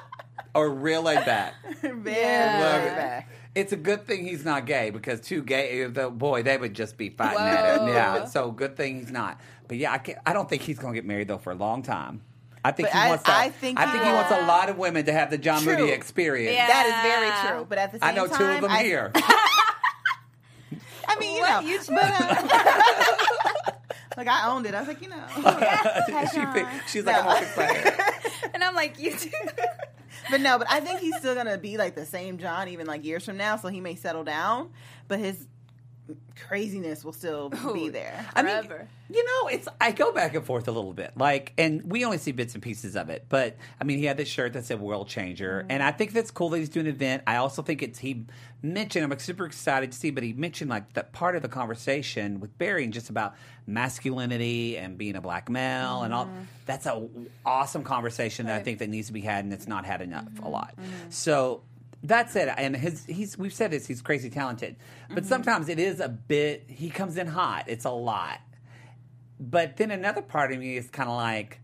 [0.55, 1.55] or real laid back.
[1.81, 2.83] very Yeah.
[2.85, 3.29] Laid back.
[3.55, 6.97] It's a good thing he's not gay because two gay, the boy, they would just
[6.97, 7.89] be fighting at it.
[7.89, 9.41] Yeah, so good thing he's not.
[9.67, 11.57] But yeah, I, can't, I don't think he's going to get married though for a
[11.57, 12.23] long time.
[12.65, 13.25] I think But he I- wants.
[13.25, 15.39] To, I think I he think he wants a lot of women to have the
[15.39, 15.77] John True.
[15.79, 16.55] Moody experience.
[16.55, 16.67] Yeah.
[16.69, 17.67] That is very true.
[17.69, 19.11] But at the same time, I know time, two of them I, here.
[21.09, 21.65] I mean, you What?
[21.65, 23.73] know, You but, uh,
[24.17, 24.75] like I owned it.
[24.75, 25.17] I was like, you know,
[26.33, 28.31] she picked, she's like, I'm gonna fix.
[28.55, 29.31] And I'm like, you too.
[30.31, 33.05] But no, but I think he's still gonna be like the same John even like
[33.05, 33.57] years from now.
[33.57, 34.71] So he may settle down,
[35.09, 35.47] but his
[36.39, 38.27] craziness will still be oh, there.
[38.35, 38.69] I mean,
[39.13, 41.13] you know, it's I go back and forth a little bit.
[41.17, 43.27] Like, and we only see bits and pieces of it.
[43.29, 45.71] But I mean, he had this shirt that said "World Changer," mm-hmm.
[45.71, 47.23] and I think that's cool that he's doing an event.
[47.27, 48.25] I also think it's he
[48.63, 49.11] mentioned.
[49.11, 52.57] I'm super excited to see, but he mentioned like that part of the conversation with
[52.59, 53.35] Barry and just about
[53.67, 56.27] masculinity and being a black male and all.
[56.27, 56.43] Mm-hmm.
[56.67, 57.07] That's a
[57.45, 60.27] awesome conversation that I think that needs to be had, and it's not had enough
[60.27, 60.49] a mm-hmm.
[60.49, 60.75] lot.
[61.09, 61.63] So
[62.03, 62.49] that's it.
[62.57, 64.77] And his he's we've said this, he's crazy talented.
[65.09, 65.29] But mm-hmm.
[65.29, 67.65] sometimes it is a bit he comes in hot.
[67.67, 68.41] It's a lot.
[69.39, 71.61] But then another part of me is kind of like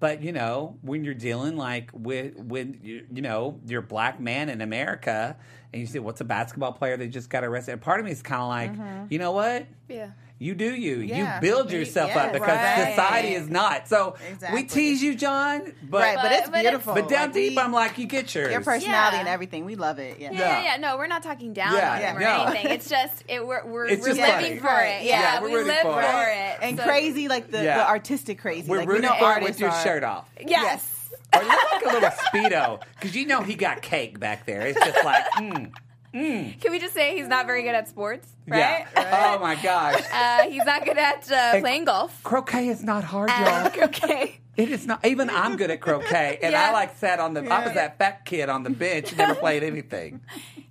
[0.00, 4.20] but you know, when you're dealing like with when you, you know, you're a black
[4.20, 5.36] man in America
[5.74, 7.72] and you say what's a basketball player that just got arrested.
[7.72, 9.06] And part of me is kind of like, mm-hmm.
[9.10, 9.66] you know what?
[9.88, 10.10] Yeah.
[10.38, 10.98] You do you.
[10.98, 11.36] Yeah.
[11.36, 12.90] You build yourself yes, up because right.
[12.90, 13.88] society is not.
[13.88, 14.62] So Exactly.
[14.62, 16.94] we tease you, John, but right, but, it's but it's- beautiful.
[16.94, 18.52] but down Like, deep, we- I'm like, you get yours.
[18.52, 19.20] your personality Yeah.
[19.20, 19.64] and everything.
[19.64, 20.18] We love it.
[20.20, 20.30] Yeah.
[20.32, 20.46] Yeah, Yeah.
[20.62, 20.76] yeah, yeah.
[20.78, 22.44] No, we're not talking down Yeah, on him or yeah.
[22.50, 22.70] anything.
[22.72, 24.76] It's just it, we're we're, It's we're just living funny.
[24.76, 25.04] for it.
[25.04, 26.36] Yeah, Yeah, we're we live for for it.
[26.36, 26.58] it.
[26.62, 27.78] And So- crazy, like the, Yeah.
[27.78, 28.68] the artistic crazy.
[28.70, 30.28] We're like, we rooting know for it artists with your are- shirt off.
[30.40, 31.03] Yes.
[31.34, 34.62] Or you look like a little speedo because you know he got cake back there.
[34.66, 35.72] It's just like, mm,
[36.12, 38.28] Can we just say he's not very good at sports?
[38.46, 38.86] Right.
[38.96, 39.34] yeah.
[39.36, 42.22] Oh my gosh, Uh, he's not good at uh, playing golf.
[42.22, 43.38] croquet is not hard, y'all.
[43.66, 44.38] And okay.
[44.56, 45.04] It is not.
[45.04, 47.40] Even I'm good at croquet, and I like sat on the.
[47.52, 50.20] I was that fat kid on the bench, who never played anything.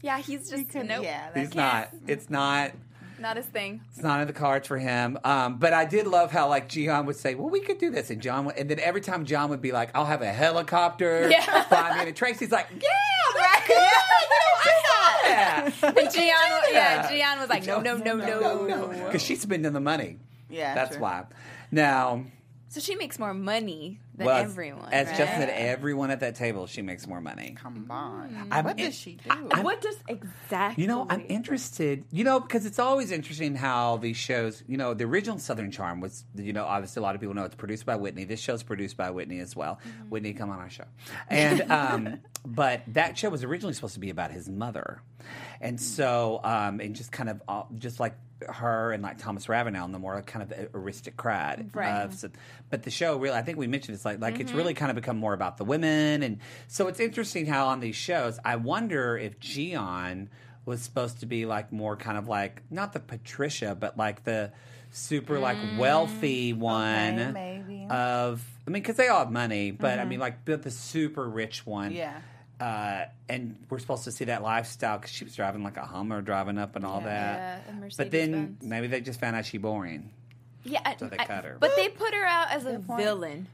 [0.01, 1.89] Yeah, he's just could- nope, yeah, He's can't- not.
[2.07, 2.71] It's not.
[3.23, 3.81] Not his thing.
[3.89, 5.17] It's not in the cards for him.
[5.23, 8.11] Um, but I did love how like Gian would say, "Well, we could do this,"
[8.11, 11.27] and John, would, and then every time John would be like, "I'll have a helicopter."
[11.29, 11.63] Yeah.
[11.63, 12.89] Fly me, and Tracy's like, "Yeah,
[13.35, 13.63] Right.
[13.65, 13.77] good.
[15.25, 16.25] Yeah, And Gian,
[16.71, 20.19] yeah, Gian was like, no, no, no, no, no, because she's spending the money.
[20.49, 21.01] Yeah, That's true.
[21.01, 21.23] why.
[21.71, 22.25] Now,
[22.67, 24.89] So she makes more money than well, everyone.
[24.91, 25.17] as right?
[25.17, 27.55] just said, everyone at that table, she makes more money.
[27.59, 28.47] Come on.
[28.51, 29.29] I'm what does she do?
[29.29, 30.83] I'm- what does exactly?
[30.83, 32.03] You know, I'm interested.
[32.11, 34.63] You know, because it's always interesting how these shows.
[34.67, 36.25] You know, the original Southern Charm was.
[36.35, 38.25] You know, obviously a lot of people know it's produced by Whitney.
[38.25, 39.79] This show's produced by Whitney as well.
[40.09, 40.85] Whitney, come on our show.
[41.29, 45.01] And um, but that show was originally supposed to be about his mother,
[45.61, 48.15] and so um, and just kind of uh, just like
[48.47, 51.65] her and like Thomas Ravenel and the more kind of aristocrat.
[51.73, 52.03] Right.
[52.03, 52.29] of- so-
[52.69, 54.57] but the show really, I think we mentioned it's like like it's mm-hmm.
[54.57, 57.95] really kind of become more about the women, and so it's interesting how on these
[57.95, 60.29] shows, I wonder if Gian
[60.65, 64.51] was supposed to be like more kind of like not the Patricia, but like the
[64.91, 67.87] super like mm, wealthy one maybe.
[67.89, 68.43] of.
[68.65, 70.09] I mean, because they all have money, but I mm-hmm.
[70.09, 71.91] mean, like the, the super rich one.
[71.91, 72.21] Yeah.
[72.63, 76.21] Uh, and we're supposed to see that lifestyle because she was driving like a Hummer,
[76.21, 77.63] driving up and all Yeah, that.
[77.67, 78.63] a but then Mercedes-Benz.
[78.63, 80.11] maybe they just found out she boring.
[80.63, 81.57] Yeah, I- So they I- cut her.
[81.59, 83.01] But they put her out as a point.
[83.01, 83.47] villain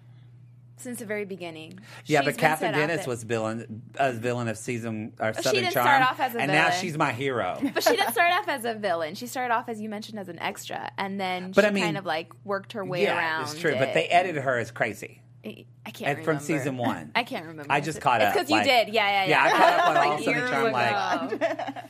[0.77, 1.79] since the very beginning.
[2.05, 3.07] Yeah, She's but been Kathryn Dennis there.
[3.07, 6.51] was villain as villain of season or Southern didn't Charm, start off as a and
[6.51, 7.57] now she's my hero.
[7.73, 9.15] But she didn't start off as a villain.
[9.15, 11.83] She started off, as you mentioned, as an extra, and then But she I mean-
[11.83, 13.41] kind of like worked her way yeah, around.
[13.45, 13.73] it's true.
[13.75, 15.21] But they edited her as crazy.
[15.45, 16.17] I can't remember.
[16.19, 17.11] And from season one.
[17.15, 17.71] I can't remember.
[17.71, 18.93] I just caught it's up, because you like- did.
[18.93, 19.29] Yeah, yeah, yeah.
[19.29, 21.85] Yeah, I caught up on all Like Southern years Charm, like-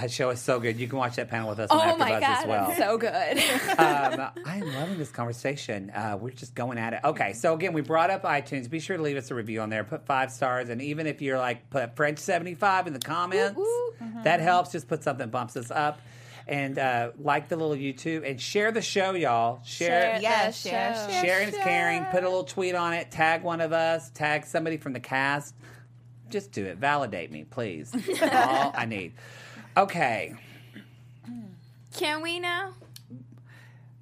[0.00, 0.78] That show is so good.
[0.78, 2.74] You can watch that panel with us on oh my AfterBuzz god, as well.
[2.76, 3.38] so good.
[3.78, 5.88] um, I'm loving this conversation.
[5.90, 7.00] Uh, we're just going at it.
[7.02, 8.68] Okay, so again, we brought up iTunes.
[8.68, 9.82] Be sure to leave us a review on there.
[9.82, 13.58] Put five stars, and even if you're like put French seventy five in the comments,
[13.58, 13.94] Ooh,
[14.24, 14.70] that helps.
[14.72, 15.98] Just put something bumps us up,
[16.46, 19.60] and uh, like the little YouTube and share the show, y'all.
[19.64, 19.88] Share.
[20.14, 21.10] Share Yes, the share, show.
[21.10, 21.24] share.
[21.24, 22.04] Sharing is caring.
[22.06, 23.10] Put a little tweet on it.
[23.10, 24.10] Tag one of us.
[24.10, 25.54] Tag somebody from the cast.
[26.30, 26.78] Just do it.
[26.78, 27.90] Validate me, please.
[27.92, 29.12] That's all I need.
[29.76, 30.34] Okay.
[31.96, 32.74] Can we now?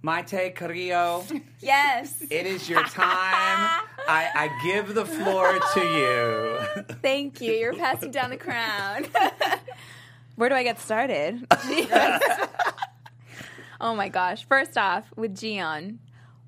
[0.02, 1.24] Maite Carrillo.
[1.61, 2.20] Yes.
[2.28, 2.96] It is your time.
[4.09, 6.85] I, I give the floor to you.
[7.00, 7.52] Thank you.
[7.52, 9.07] You're passing down the crown.
[10.37, 11.47] Where do I get started?
[13.81, 14.45] oh my gosh.
[14.45, 15.99] First off, with Gian,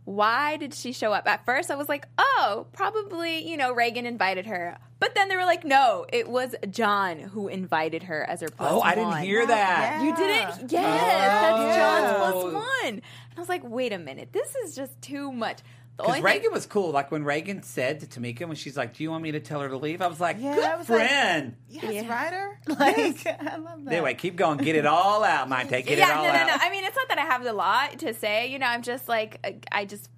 [0.05, 1.27] why did she show up?
[1.27, 4.77] At first, I was like, oh, probably, you know, Reagan invited her.
[5.01, 8.73] But then they were like, no, it was John who invited her as her plus
[8.73, 9.23] Oh, I didn't one.
[9.23, 10.01] hear that.
[10.03, 10.51] You didn't?
[10.51, 10.66] Oh.
[10.70, 12.51] Yes, that's John's Oh.
[12.51, 12.87] plus one.
[12.94, 13.03] And
[13.37, 15.59] I was like, wait a minute, this is just too much.
[15.96, 16.90] The Because Reagan thing, was cool.
[16.90, 19.61] Like when Reagan said to Tamika when she's like, "Do you want me to tell
[19.61, 22.09] her to leave?" I was like, Yeah, "Good I was like- friend." Yes, Yeah.
[22.12, 22.59] Ryder.
[22.68, 23.92] Like I love that.
[23.92, 24.59] anyway, keep going.
[24.59, 25.70] Get it all out, Maite.
[25.70, 26.46] Get it yeah, all no, no, out.
[26.48, 26.57] no.
[26.61, 28.48] I mean, it's not that I have a lot to say.
[28.48, 30.09] You know, I'm just like, I just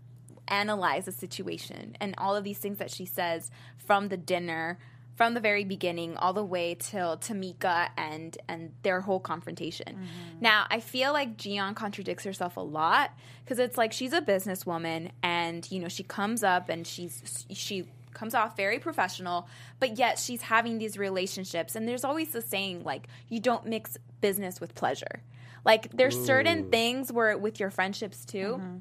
[0.48, 4.78] analyze the situation and all of these things that she says from the dinner,
[5.16, 9.94] from the very beginning, all the way till Tamika and and their whole confrontation.
[9.94, 10.40] Mm-hmm.
[10.40, 13.10] Now, I feel like Gian contradicts herself a lot
[13.44, 17.86] because it's like she's a businesswoman and you know she comes up and she's she
[18.12, 19.48] comes off very professional,
[19.78, 21.76] but yet she's having these relationships.
[21.76, 25.22] And there's always the saying, like, you don't mix business with pleasure.
[25.64, 28.76] Like, there's certain things where with your friendships too, mm-hmm.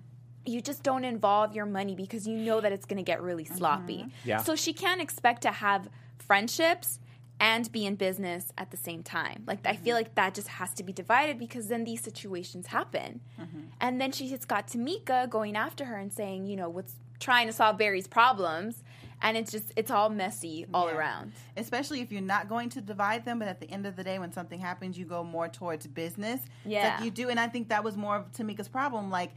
[0.45, 3.43] you just don't involve your money because you know that it's going to get really
[3.45, 3.99] sloppy.
[3.99, 4.29] Mm-hmm.
[4.29, 4.37] Yeah.
[4.37, 6.99] So she can't expect to have friendships
[7.39, 9.43] and be in business at the same time.
[9.45, 10.05] Like I feel mm-hmm.
[10.05, 13.19] like that just has to be divided because then these situations happen.
[13.39, 13.59] Mm-hmm.
[13.81, 17.47] And then she has got Tamika going after her and saying, you know, what's trying
[17.47, 18.83] to solve Barry's problems
[19.21, 20.97] and it's just it's all messy all Yeah.
[20.97, 21.31] around.
[21.57, 24.19] especially if you're not going to divide them but at the end of the day
[24.19, 26.95] when something happens you go more towards business Yeah.
[26.95, 29.31] like you do and i think that was more of tamika's problem like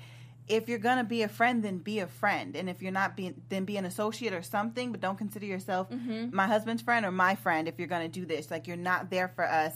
[0.48, 2.56] if you're gonna be a friend then be a friend.
[2.56, 5.90] And if you're not being then be an associate or something but don't consider yourself
[5.90, 6.34] Mm-hmm.
[6.34, 8.50] my husband's friend or my friend if you're gonna do this.
[8.50, 9.74] Like you're not there for us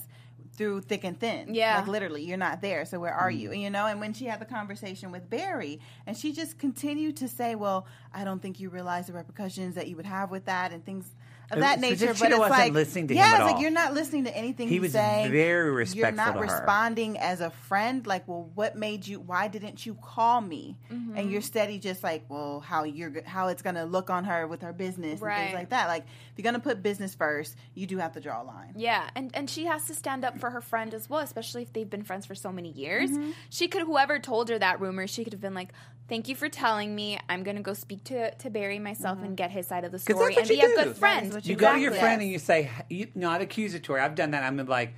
[0.55, 1.53] through thick and thin.
[1.55, 1.77] Yeah.
[1.79, 2.85] like literally you're not there.
[2.85, 3.51] So where are you?
[3.51, 7.17] And you know and when she had the conversation with barry and she just continued
[7.17, 10.45] to say well i don't think you realize the repercussions that you would have with
[10.45, 11.11] that and things
[11.53, 13.61] of that nature but it's wasn't like listening to him yeah, it's like all.
[13.61, 15.31] you're not listening to anything He was saying.
[15.31, 16.41] very You're not to her.
[16.41, 18.05] responding as a friend.
[18.05, 19.19] Like, well, what made you?
[19.19, 20.77] Why didn't you call me?
[20.91, 21.17] Mm-hmm.
[21.17, 24.61] And you're steady, just like, well, how you're how it's gonna look on her with
[24.61, 25.87] her business and things like that.
[25.87, 28.73] Like, if you're gonna put business first, you do have to draw a line.
[28.75, 31.71] Yeah, and and she has to stand up for her friend as well, especially if
[31.73, 33.11] they've been friends for so many years.
[33.11, 33.31] Mm-hmm.
[33.51, 35.69] She could whoever told her that rumor, she could have been like,
[36.09, 37.19] "Thank you for telling me.
[37.29, 39.99] I'm going to go speak to to Barry myself and get his side of the
[39.99, 42.31] story and be you a good friend." is what You go to your friend and
[42.31, 42.71] you say,
[43.13, 44.01] not accusatory.
[44.01, 44.43] I've done that.
[44.43, 44.93] I'm like,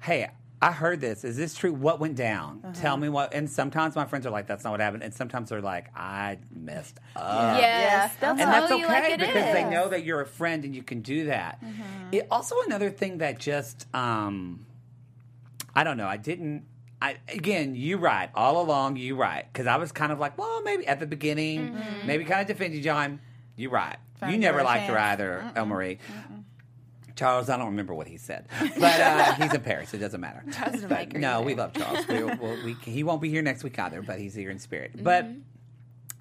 [0.00, 0.28] hey,
[0.62, 1.24] I heard this.
[1.24, 1.72] Is this true?
[1.74, 2.60] What went down?
[2.64, 2.72] Uh-huh.
[2.74, 3.34] Tell me what.
[3.34, 5.02] And sometimes my friends are like, that's not what happened.
[5.02, 7.58] And sometimes they're like, I messed up.
[7.58, 8.10] Yes, Yeah.
[8.20, 9.52] they'll And tell that's you okay like because is.
[9.52, 11.62] they know that you're a friend and you can do that.
[11.62, 11.82] Mm-hmm.
[12.12, 14.64] It, also, another thing that just, um,
[15.74, 16.64] I don't know, I didn't.
[17.02, 18.96] I, again, you right all along.
[18.96, 22.06] You right because I was kind of like, well, maybe at the beginning, Mm-hmm.
[22.06, 23.20] maybe kind of defended John.
[23.56, 23.96] You right.
[24.20, 25.12] Found you never liked her chance.
[25.20, 25.98] either, El Marie.
[27.16, 28.46] Charles, I don't remember what he said,
[28.78, 29.94] but uh, he's in Paris.
[29.94, 30.42] It doesn't matter.
[30.50, 32.06] doesn't But like no, we love Charles.
[32.08, 34.92] We, we'll, we, he won't be here next week either, but he's here in spirit.
[34.94, 35.04] Mm-hmm.
[35.04, 35.26] But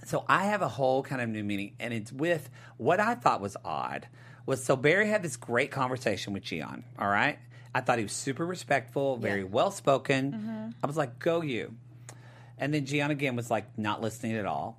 [0.06, 3.41] so I have a whole kind of new meaning, and it's with what I thought
[3.41, 4.08] was odd
[4.45, 6.84] was so Barry had this great conversation with Gian.
[6.99, 7.39] All right,
[7.73, 10.32] I thought he was super respectful, very well spoken.
[10.34, 10.69] Mm-hmm.
[10.84, 11.73] I was like, "Go you,"
[12.60, 14.77] and then Gian again was like not listening at all.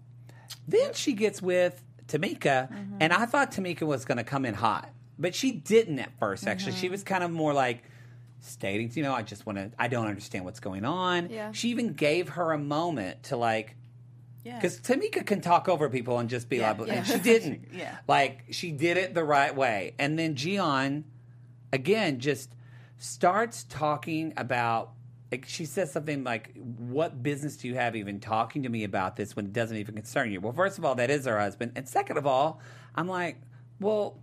[0.69, 2.97] Then she gets with Tamika, Mm-hmm.
[3.01, 6.47] and I thought Tamika was going to come in hot, but she didn't at first.
[6.47, 6.81] Actually, Mm-hmm.
[6.81, 7.83] she was kind of more like
[8.41, 11.31] stating, you know, I just want to, I don't understand what's going on.
[11.31, 11.53] Yeah.
[11.53, 13.77] She even gave her a moment to like,
[14.45, 14.57] Yeah.
[14.57, 16.95] because Tamika can talk over people and just be Yeah, like, yeah.
[16.95, 17.69] and she didn't.
[17.73, 17.97] Yeah.
[18.07, 19.95] Like, she did it the right way.
[19.99, 21.05] And then Gian,
[21.73, 22.55] again, just
[22.99, 24.91] starts talking about,
[25.33, 29.17] like, she says something like, What business do you have even talking to me about
[29.17, 30.41] this when it doesn't even concern you?
[30.41, 31.73] Well, first of all, that is her husband.
[31.77, 32.61] And second of all,
[32.95, 33.41] I'm like,
[33.81, 34.19] Well,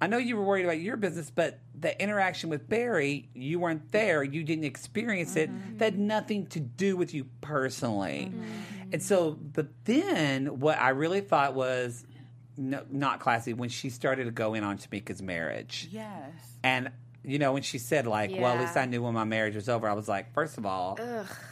[0.00, 3.92] I know you were worried about your business, but the interaction with Barry, you weren't
[3.92, 4.22] there.
[4.22, 5.50] You didn't experience it.
[5.50, 5.78] Mm-hmm.
[5.78, 8.32] That had nothing to do with you personally.
[8.32, 8.90] Mm-hmm.
[8.92, 12.04] And so, but then what I really thought was
[12.56, 15.88] no, not classy when she started to go in on Tamika's marriage.
[15.90, 16.32] yes.
[16.62, 16.90] And
[17.22, 19.68] you know, when she said like, "Well, at least I knew when my marriage was
[19.68, 20.98] over," I was like, first of all,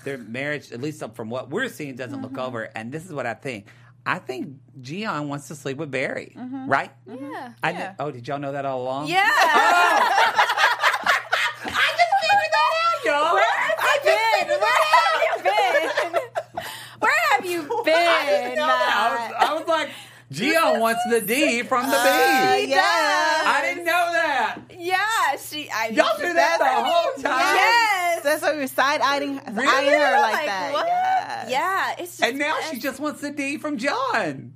[0.02, 2.40] their marriage, at least from what we're seeing, doesn't look mm-hmm.
[2.40, 2.62] over.
[2.74, 3.66] And this is what I think.
[4.08, 6.90] I think Gian wants to sleep with Barry, right?
[7.06, 7.52] Yeah.
[7.62, 7.76] I Yeah.
[7.76, 9.08] kn- oh, did y'all know that all along?
[9.08, 9.20] Yeah.
[9.22, 10.40] I
[11.98, 13.34] just figured that out, y'all.
[13.34, 14.12] Where have you
[15.44, 16.22] been?
[17.00, 17.94] Where have you been?
[17.94, 19.90] Where have I was, I was like,
[20.30, 21.96] Gian wants the D from the B.
[21.98, 22.80] Uh, yeah.
[22.80, 24.58] I didn't know that.
[24.78, 25.68] yeah, she.
[25.70, 27.40] I Y'all knew that the whole time.
[27.56, 28.22] Yes.
[28.22, 29.88] That's why we were side eyeing Really?
[29.88, 30.70] her like, Like, that.
[30.72, 30.86] what?
[30.86, 31.07] Yes.
[31.50, 34.54] Yeah, it's just, And now she just wants the D from John.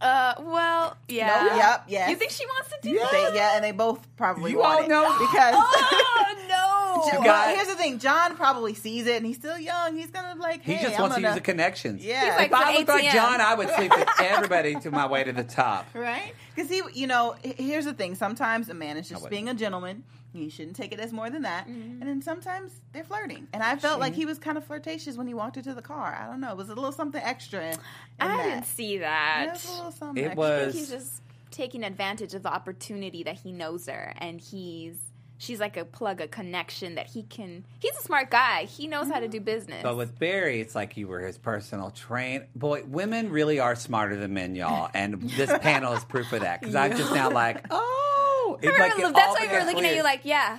[0.00, 1.46] Uh, well, yeah.
[1.50, 2.10] No, yep, yes.
[2.10, 3.04] You think she wants to do Yeah.
[3.10, 3.30] that?
[3.32, 7.18] They, yeah, and they both probably You want all it know- because Oh no!
[7.18, 7.98] Well, got- here's the thing.
[7.98, 9.96] John probably sees it, and he's still young.
[9.96, 10.62] He's gonna like.
[10.62, 12.04] He just I'm wants gonna, to use the connections.
[12.04, 12.38] Yeah.
[12.38, 15.24] He's if I the looked like John, I would sleep with everybody to my way
[15.24, 15.86] to the top.
[15.94, 16.34] Right?
[16.54, 18.14] Because he, you know, here's the thing.
[18.14, 20.04] Sometimes a man is just being a gentleman.
[20.34, 21.68] You shouldn't take it as more than that.
[21.68, 22.00] Mm-hmm.
[22.00, 23.46] And then sometimes they're flirting.
[23.52, 26.18] And I felt like he was kind of flirtatious when he walked into the car.
[26.20, 26.50] I don't know.
[26.50, 27.60] It was a little something extra.
[27.60, 27.78] In, in
[28.20, 28.42] I that.
[28.42, 29.46] didn't see that.
[29.48, 30.44] it was a little something It extra.
[30.44, 34.96] I think he's just taking advantage of the opportunity that he knows her, and he's
[35.38, 37.64] she's like a plug, a connection that he can.
[37.78, 38.64] He's a smart guy.
[38.64, 39.82] He knows how to do business.
[39.82, 42.44] But with Barry, it's like you were his personal train.
[42.54, 44.90] Boy, women really are smarter than men, y'all.
[44.94, 46.60] And this panel is proof of that.
[46.60, 48.03] Because I'm just now like, oh.
[48.68, 50.58] It's like it that's why we were becomes looking at you like, yeah.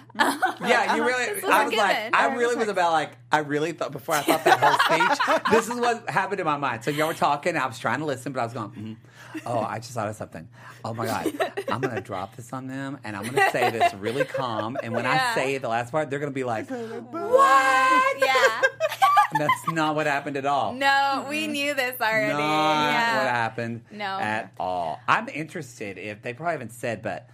[0.61, 1.25] Yeah, you really.
[1.25, 2.15] This was was like.
[2.15, 5.41] I really was about like, I really thought before I thought that whole speech.
[5.51, 6.83] this is what happened in my mind.
[6.83, 9.41] So y'all were talking, I was trying to listen, but I was going, mm.
[9.45, 10.47] oh, I just thought of something.
[10.83, 14.23] Oh my god, I'm gonna drop this on them, and I'm gonna say this really
[14.23, 14.77] calm.
[14.83, 18.19] And when I say the last part, they're gonna be like, what?
[18.19, 18.61] yeah.
[19.37, 20.73] That's not what happened at all.
[20.73, 22.33] No, we knew this already.
[22.33, 23.17] Not yeah.
[23.17, 24.05] what happened No.
[24.05, 25.01] at all.
[25.07, 27.29] I'm interested if they probably haven't said, but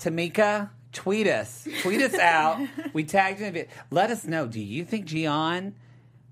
[0.00, 1.66] Tamika, tweet us.
[1.82, 2.66] Tweet us out.
[2.92, 3.70] We tagged you in it.
[3.90, 4.46] Let us know.
[4.46, 5.74] Do you think Gian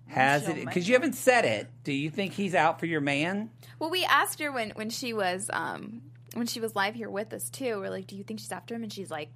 [0.09, 0.57] has it?
[0.65, 1.69] Because you haven't said it.
[1.83, 3.51] Do you think he's out for your man?
[3.79, 6.03] Well, we asked her when when she was um
[6.35, 7.79] when she was live here with us too.
[7.81, 9.29] We're like, "Do you think she's after him?" And she's like,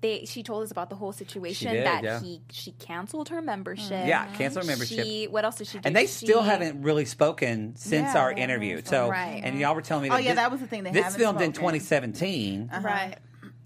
[0.00, 2.20] "They." She told us about the whole situation did, that yeah.
[2.20, 4.06] he she canceled her membership.
[4.06, 5.04] Yeah, cancel membership.
[5.04, 5.82] She what else did she do?
[5.84, 8.82] and they She- still haven't really spoken since Yeah, our interview.
[8.84, 9.40] So, Right.
[9.44, 11.04] and y'all were telling me Oh, that yeah, this, that was the thing, they this
[11.04, 11.78] haven't filmed in spoken.
[11.80, 12.70] 2017.
[12.82, 13.16] right.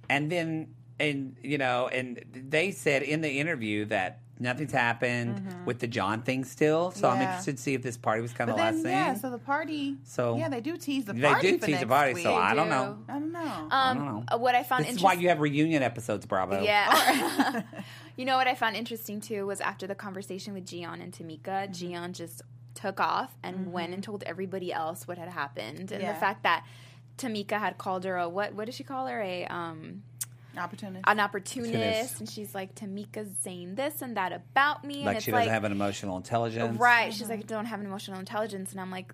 [0.09, 5.79] And then and you know and they said in the interview that nothing's happened with
[5.79, 7.23] the john thing still so i'm Mm-hmm.
[7.23, 9.31] Interested to see if this party was kind of the last then, thing yeah, so
[9.31, 9.97] the party.
[10.05, 11.21] So- yeah, they do tease the party.
[11.23, 11.51] they party.
[11.53, 12.23] do for tease next the party week.
[12.25, 13.69] so i don't know I don't know.
[13.71, 14.37] I Um, don't know.
[14.39, 15.19] what I found this is interesting.
[15.19, 17.63] why you have reunion episodes bravo Yeah.
[18.17, 21.71] you know what I found interesting too was after the conversation with Gian and Tamika,
[21.71, 22.43] Gian just
[22.75, 26.13] took off and went and told everybody else what had happened, and Yeah.
[26.13, 26.65] the fact that
[27.19, 28.55] Tamika had called her a what?
[28.55, 29.21] What did she call her?
[29.21, 30.03] A um
[30.59, 31.03] Opportunity.
[31.07, 32.21] an opportunist, Opportunist.
[32.21, 35.45] and she's like Tamika's saying this and that about me, and like it's she doesn't
[35.47, 37.13] like have an emotional intelligence right.
[37.13, 39.13] She's like, I don't have an emotional intelligence, and I'm like.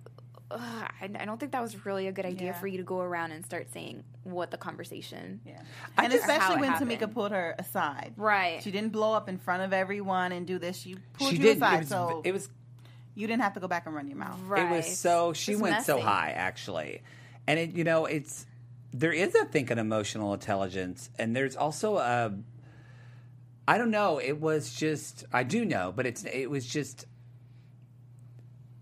[0.55, 2.53] Ugh, I, I don't think that was really a good idea Yeah.
[2.61, 5.41] for you to go around and start saying what the conversation.
[5.47, 5.63] Yeah.
[5.97, 6.91] And especially when happened.
[6.91, 8.13] Tamika pulled her aside.
[8.19, 8.63] Right.
[8.63, 10.77] She didn't blow up in front of everyone and do this.
[10.77, 12.51] She pulled she you did aside, it was, so it was
[13.15, 14.39] you didn't have to go back and run your mouth.
[14.47, 14.71] Right.
[14.71, 17.01] It was so she It's went so high actually,
[17.47, 18.47] and it you know it's
[18.93, 22.33] there is I think an emotional intelligence, and there's also a
[23.67, 24.19] I don't know.
[24.19, 27.07] It was just I do know, but it's it was just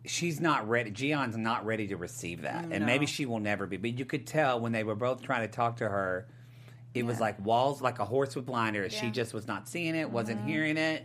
[0.06, 0.90] she's not ready.
[0.90, 3.76] Gian's not ready to receive that, and maybe she will never be.
[3.76, 6.26] But you could tell when they were both trying to talk to her.
[6.92, 8.92] It was like walls, like a horse with blinders.
[8.92, 10.48] She just was not seeing it, wasn't Mm-hmm.
[10.48, 11.04] hearing it.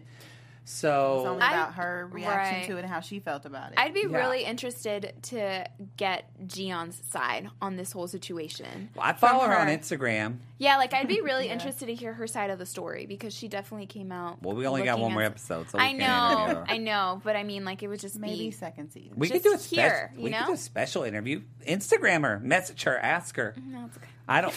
[0.66, 2.66] It's So only I- about her reaction right.
[2.68, 3.78] to it and how she felt about it.
[3.78, 4.18] I'd be Yeah.
[4.18, 8.90] really interested to get Gian's side on this whole situation.
[9.00, 9.68] I follow From her on.
[9.68, 10.38] Instagram.
[10.58, 13.48] Yeah, like I'd be really interested to hear her side of the story because she
[13.48, 14.42] definitely came out.
[14.42, 16.66] Well, we only got one more episode, so we I can't know.
[16.68, 18.52] I know, but I mean, like it would just Maybe be.
[18.52, 19.14] second season.
[19.18, 19.84] We could do a special.
[19.84, 20.48] here, you we could know?
[20.48, 21.42] do a special interview.
[21.68, 23.54] Instagram her, message her, ask her.
[23.64, 24.08] No, it's okay.
[24.28, 24.56] I don't.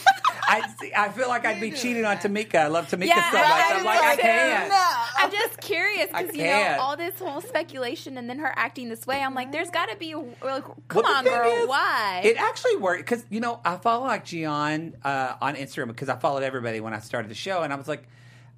[0.50, 2.54] I I feel like I'd be cheating on Tamika.
[2.56, 3.46] I love Tamika Yeah, so much.
[3.46, 4.72] I I'm like I can't.
[5.18, 9.06] I'm just curious because you know all this whole speculation and then her acting this
[9.06, 9.20] way.
[9.20, 12.22] I'm like, there's got to be a like, come Well, on, girl, is, why?
[12.24, 16.16] It actually worked because you know I follow like Gian uh, on Instagram because I
[16.16, 18.08] followed everybody when I started the show, and I was like,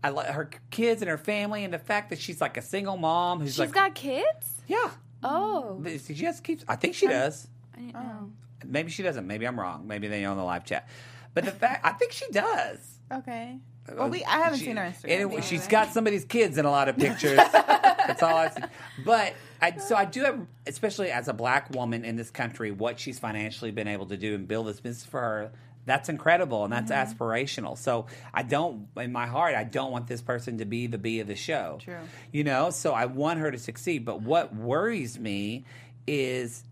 [0.04, 2.96] I like her kids and her family, and the fact that she's like a single
[2.96, 4.62] mom who's She's like, got kids.
[4.68, 4.90] yeah,
[5.24, 6.64] Oh, she just keeps.
[6.68, 7.48] I think she does.
[7.74, 8.30] I didn't know.
[8.64, 9.26] Maybe she doesn't.
[9.26, 9.86] Maybe I'm wrong.
[9.86, 10.88] Maybe they own the live chat.
[11.34, 12.78] But the fact, I think she does.
[13.12, 13.58] Okay.
[13.92, 15.32] Well, we I haven't She- seen her Instagram.
[15.34, 17.36] So- she's got somebody's kids in a lot of pictures.
[17.52, 18.62] That's all I see.
[19.04, 22.98] But I, so I do have, especially as a black woman in this country, what
[22.98, 25.50] she's financially been able to do and build this business for her.
[25.86, 27.22] That's incredible and that's Mm-hmm.
[27.22, 27.78] aspirational.
[27.78, 31.20] So I don't, in my heart, I don't want this person to be the B
[31.20, 31.78] of the show.
[31.80, 31.96] True.
[32.32, 34.04] You know, so I want her to succeed.
[34.04, 35.64] But what worries me
[36.06, 36.64] is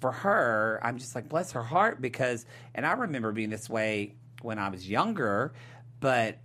[0.00, 4.14] for her, I'm just like, bless her heart, because, and I remember being this way
[4.42, 5.52] when I was younger,
[6.00, 6.38] but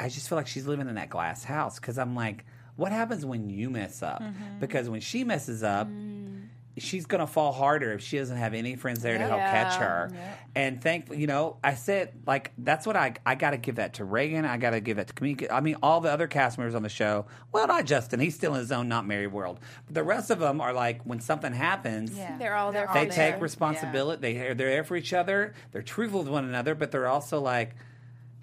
[0.00, 2.44] I just feel like she's living in that glass house because I'm like,
[2.76, 4.20] what happens when you mess up?
[4.22, 4.58] Mm-hmm.
[4.60, 6.35] Because when she messes up, Mm.
[6.78, 9.86] She's gonna fall harder if she doesn't have any friends there to help catch Yeah.
[9.86, 10.10] her.
[10.54, 13.94] And thank you know, I said like that's what I I got to give that
[13.94, 14.44] to Reagan.
[14.44, 15.50] I got to give that to Tamika.
[15.50, 17.24] I mean, all the other cast members on the show.
[17.50, 18.20] Well, not Justin.
[18.20, 19.58] He's still in his own not married world.
[19.86, 22.12] But the rest of them are like when something happens.
[22.16, 22.36] Yeah.
[22.36, 23.38] They're all there They're for They all take there.
[23.40, 24.20] responsibility.
[24.20, 25.54] They they're there for each other.
[25.72, 27.74] They're truthful with one another, but they're also like,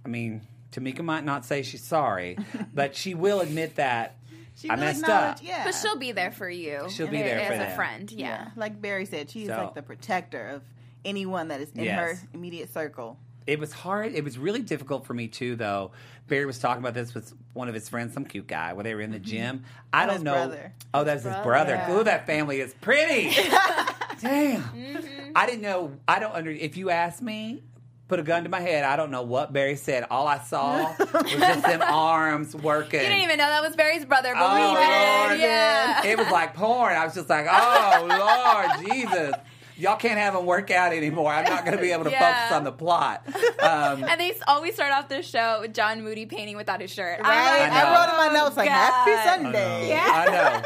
[0.04, 2.38] I mean, Tamika might not say she's sorry,
[2.74, 4.16] but she will admit that
[4.56, 5.40] She I will messed up.
[5.42, 6.88] Yeah, But she'll be there for you.
[6.90, 7.72] She'll be as- there for as them.
[7.72, 8.12] a friend.
[8.12, 8.50] Yeah.
[8.56, 10.62] Like Barry said, she's So- like the protector of
[11.06, 12.00] anyone that is in Yes.
[12.22, 13.18] her immediate circle.
[13.46, 14.14] It was hard.
[14.14, 15.92] It was really difficult for me too, though.
[16.30, 18.96] Barry was talking about this with one of his friends, some cute guy, where they
[18.96, 19.66] were in the gym.
[19.92, 20.32] I don't his know.
[20.34, 20.74] brother.
[20.94, 21.44] Oh, that's his brother.
[21.44, 21.74] brother.
[21.74, 21.92] Yeah.
[22.00, 23.32] Ooh, that family is pretty.
[24.22, 24.62] Damn.
[24.62, 25.32] Mm-hmm.
[25.36, 25.92] I didn't know.
[26.08, 26.52] I don't under.
[26.52, 27.64] If you ask me,
[28.08, 28.84] put a gun to my head.
[28.84, 30.06] I don't know what Barry said.
[30.12, 33.00] All I saw was just them arms working.
[33.02, 34.34] You didn't even know that was Barry's brother.
[34.34, 35.28] Believe Oh, it.
[35.30, 35.40] Lord.
[35.40, 36.06] Yeah.
[36.06, 36.96] It was like porn.
[36.96, 39.34] I was just like, oh Lord Jesus.
[39.76, 41.34] Y'all can't have them work out anymore.
[41.34, 42.20] I'm not going to be able to Yeah.
[42.44, 43.24] focus on the plot.
[43.60, 47.20] Um, And they always start off the show with John Moody painting without his shirt.
[47.24, 47.60] I'm Right?
[47.62, 47.90] like, I know.
[47.90, 48.92] I, wrote in my notes like God.
[48.94, 49.90] Happy Sunday.
[49.90, 50.06] Yeah.
[50.08, 50.62] I know.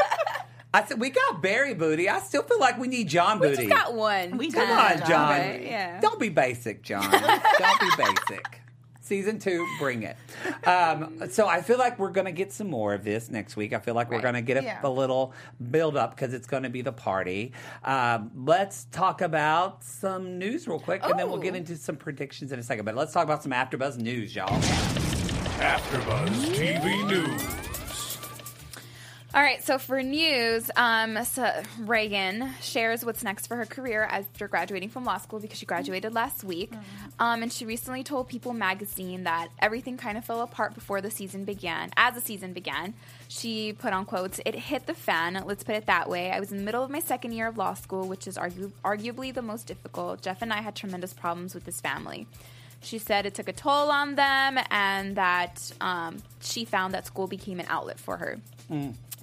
[0.74, 2.10] I said we got Barry Booty.
[2.10, 3.68] I still feel like we need John we Booty.
[3.68, 4.38] just got one.
[4.38, 5.30] We Come got on, John John.
[5.30, 6.00] Right, yeah.
[6.02, 7.10] Don't be basic, John.
[7.12, 8.62] Don't be basic.
[9.00, 10.18] Season two, bring it.
[10.68, 13.72] Um, so I feel like we're going to get some more of this next week.
[13.72, 14.82] I feel like we're going to get a, Yeah.
[14.84, 15.34] a little
[15.72, 17.54] build up because it's going to be the party.
[17.86, 21.42] Um, let's talk about some news real quick, and then we'll Oh.
[21.42, 22.84] get into some predictions in a second.
[22.84, 24.60] But let's talk about some AfterBuzz news, y'all.
[25.60, 27.57] AfterBuzz TV News.
[29.38, 34.48] All right, so for news, um, so Reagan shares what's next for her career after
[34.48, 36.74] graduating from law school because she graduated last week.
[37.20, 41.12] Um, and she recently told People magazine that everything kind of fell apart before the
[41.12, 41.92] season began.
[41.96, 42.96] As the season began,
[43.28, 46.32] she put on quotes, It hit the fan, let's put it that way.
[46.32, 48.72] I was in the middle of my second year of law school, which is argu-
[48.84, 50.24] arguably the most difficult.
[50.24, 52.26] Jeff and I had tremendous problems with this family.
[52.82, 57.28] She said it took a toll on them and that um, she found that school
[57.28, 58.40] became an outlet for her.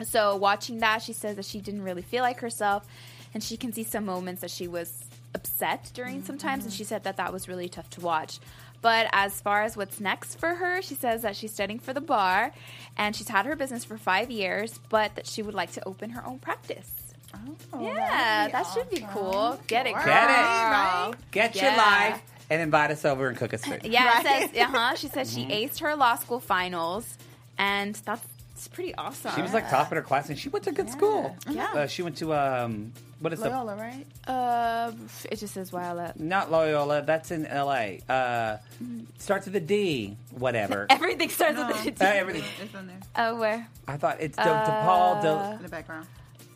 [0.02, 2.86] So watching that, she says that she didn't really feel like herself,
[3.32, 7.04] and she can see some moments that she was upset during sometimes, and she said
[7.04, 8.38] that that was really tough to watch.
[8.82, 12.00] But as far as what's next for her, she says that she's studying for the
[12.00, 12.52] bar,
[12.96, 16.10] and she's had her business for five years, but that she would like to open
[16.10, 16.90] her own practice.
[17.72, 19.58] Oh, yeah, that'd that should be cool.
[19.66, 20.04] Get it, girl.
[20.04, 20.32] Get it.
[20.34, 21.12] Right?
[21.32, 23.80] Get your life and invite us over and cook us food.
[23.84, 24.44] Yeah, Right?
[24.44, 24.94] it says, uh huh.
[24.96, 27.16] She said she aced her law school finals,
[27.58, 28.22] and that's
[28.54, 29.32] it's pretty awesome.
[29.34, 31.36] She was like top in her class, and she went to good school.
[31.50, 31.70] Yeah.
[31.74, 34.06] Uh, she went to um, what is the Loyola, right?
[34.28, 34.92] Uh,
[35.30, 36.18] it just says Violet.
[36.18, 37.02] Not Loyola.
[37.02, 38.00] That's in L.A.
[38.08, 38.58] Uh,
[39.18, 40.16] starts with a D.
[40.30, 40.86] Whatever.
[40.90, 41.66] Everything starts No.
[41.68, 42.04] with a D.
[42.04, 42.44] Uh, everything.
[42.62, 43.68] It's on there Oh, where?
[43.88, 45.22] I thought it's De, Uh, DePaul.
[45.50, 46.06] De, in the background.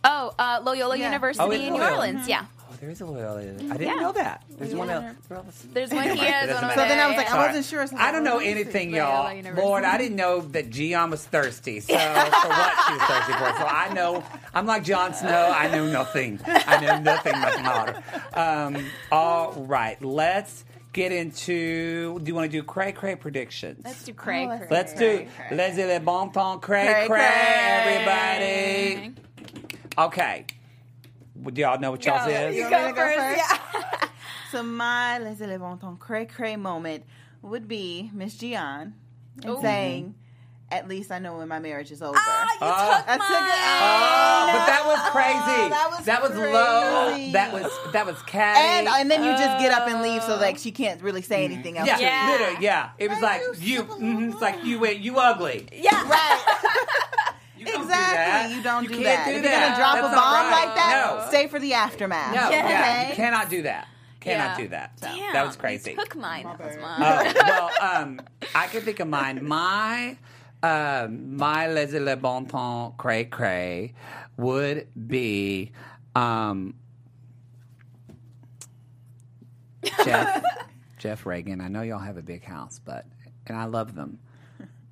[0.05, 1.07] Oh, uh, Loyola Yeah.
[1.07, 1.96] University Oh, it's in New Loyola.
[1.96, 2.28] Orleans.
[2.28, 2.44] Yeah.
[2.81, 3.41] There is a Loyola.
[3.41, 3.95] I didn't Yeah.
[3.95, 4.45] know that.
[4.59, 4.89] There's one.
[4.89, 5.12] Yeah.
[5.31, 6.29] El- There's one Anyway, here.
[6.29, 6.64] it There's doesn't one matter.
[6.68, 7.18] over So then I was there.
[7.18, 7.43] like, Sorry.
[7.43, 7.87] I wasn't sure.
[7.89, 8.61] So I don't know what is it?
[8.61, 9.33] anything, y'all.
[9.33, 9.66] University.
[9.66, 11.81] Lord, I didn't know that Gian was thirsty.
[11.81, 13.39] So for what she was thirsty for.
[13.59, 14.22] So I know.
[14.55, 15.53] I'm like Jon Snow.
[15.55, 16.41] I know nothing.
[16.47, 18.43] I know nothing much more.
[18.43, 22.18] Um, all right, let's get into.
[22.20, 23.83] Do you want to do cray cray predictions?
[23.85, 24.47] Let's do Craig.
[24.47, 25.57] Oh, let's Let's do cray.
[25.57, 28.05] Let's do the bon ton cray Cray, cray, cray.
[28.95, 29.14] everybody.
[29.99, 30.47] Okay.
[31.43, 32.30] Well, Do y'all know what y'all's Go.
[32.30, 32.57] is?
[32.57, 33.18] You You go go first.
[33.18, 33.39] first?
[33.74, 34.09] Yeah.
[34.51, 37.05] So my Les Élevons ton cray cray moment
[37.43, 38.95] would be Miss Gian
[39.45, 40.14] and saying,
[40.70, 42.97] "At least I know when my marriage is over." Ah, you Oh.
[42.97, 45.64] took That's a good- Oh, but that was crazy.
[45.66, 45.68] Oh,
[46.07, 47.11] that was low.
[47.12, 47.32] crazy.
[47.32, 48.59] That was that was catty.
[48.59, 51.45] and and then you just get up and leave, so like she can't really say
[51.45, 51.86] anything else.
[51.86, 51.99] yeah.
[51.99, 52.30] Yeah.
[52.32, 52.89] literally, yeah.
[52.97, 53.76] It was like you you.
[53.80, 54.99] simple mhm, it's like you went.
[55.01, 55.68] You ugly.
[55.72, 56.09] Yeah.
[56.09, 56.78] Right.
[57.89, 58.53] You don't do exactly.
[58.53, 58.57] that.
[58.57, 59.24] You don't You do can't that.
[59.26, 59.51] do if that.
[59.51, 60.64] you're gonna drop That's a bomb right.
[60.66, 61.28] like that, No.
[61.28, 62.34] stay for the aftermath.
[62.34, 62.68] No, Yeah.
[62.68, 63.09] yeah, Okay?
[63.11, 63.89] you cannot do that.
[64.20, 64.64] Cannot Yeah.
[64.64, 64.97] do that.
[65.01, 65.91] Damn, that was crazy.
[65.93, 66.45] You took mine.
[66.45, 67.01] That was mine.
[67.01, 68.20] Oh, well, um,
[68.55, 69.45] I can think of mine.
[69.47, 70.16] My
[70.62, 73.95] um, my les le bon ton cray cray
[74.36, 75.70] would be
[76.16, 76.74] um,
[80.05, 80.43] Jeff
[80.99, 81.61] Jeff Reagan.
[81.61, 83.07] I know y'all have a big house, but
[83.47, 84.18] and I love them.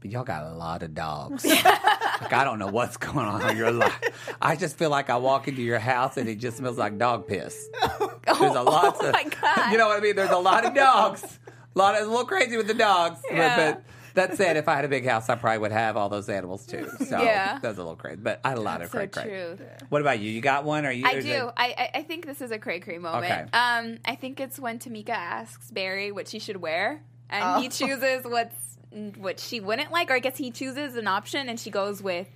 [0.07, 1.45] But y'all got a lot of dogs.
[1.45, 4.37] like I don't know what's going on in your life.
[4.41, 7.27] I just feel like I walk into your house and it just smells like dog
[7.27, 7.69] piss.
[8.27, 9.73] There's a lot oh of my God.
[9.73, 10.15] you know what I mean.
[10.17, 11.39] There's a lot of dogs.
[11.75, 13.21] A lot of a little crazy with the dogs.
[13.29, 13.73] But- Yeah.
[13.73, 13.83] But,
[14.15, 16.65] that said, if I had a big house, I probably would have all those animals
[16.65, 16.89] too.
[17.07, 17.59] So Yeah.
[17.61, 18.17] that's a little crazy.
[18.23, 19.25] But I had a lot of so cray cray.
[19.25, 19.59] true.
[19.91, 20.31] What about you?
[20.31, 20.87] You got one?
[20.87, 21.05] Or you?
[21.07, 21.51] I do.
[21.55, 23.25] I, I I think this is a cray cray moment.
[23.27, 23.43] Okay.
[23.53, 27.61] Um, I think it's when Tamika asks Barry what she should wear, and Oh.
[27.61, 28.57] he chooses what's
[29.19, 32.27] what she wouldn't like, or I guess he chooses an option, and she goes with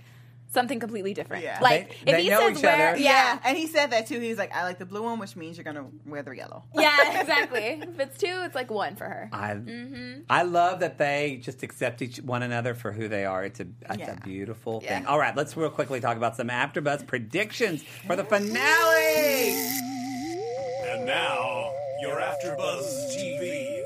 [0.53, 1.45] something completely different.
[1.45, 1.59] Yeah.
[1.63, 2.99] Like They- if they he know says each wear, other.
[2.99, 4.19] yeah, And he said that too.
[4.19, 6.65] He's like, I like the blue one, which means you're gonna wear the yellow.
[6.75, 7.61] yeah, exactly.
[7.83, 9.29] if it's two, it's like one for her.
[9.33, 10.23] I Mm-hmm.
[10.29, 13.45] I love that they just accept each one another for who they are.
[13.45, 14.13] It's a it's Yeah.
[14.13, 14.97] a beautiful Yeah.
[14.99, 15.07] thing.
[15.07, 19.55] All right, let's real quickly talk about some AfterBuzz predictions for the finale.
[20.91, 21.71] And now,
[22.03, 23.77] your AfterBuzz TV.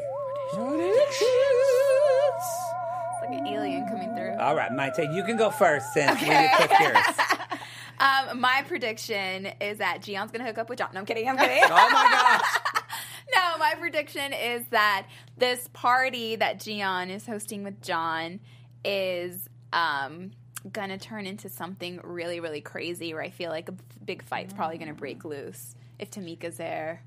[3.29, 4.37] Like an alien coming through.
[4.39, 6.97] All right, Maite, you can go first since we did click yours.
[8.01, 10.91] Um, my prediction is that Gian's gonna hook up with John.
[10.93, 11.29] No, I'm kidding.
[11.29, 11.63] I'm kidding.
[11.63, 12.83] Oh my gosh.
[13.35, 15.07] no, my prediction is that
[15.39, 18.41] this party that Gian is hosting with John
[18.85, 20.33] is um,
[20.73, 23.15] gonna turn into something really, really crazy.
[23.15, 27.01] Where I feel like a big fight's probably gonna break loose if Tamika's there.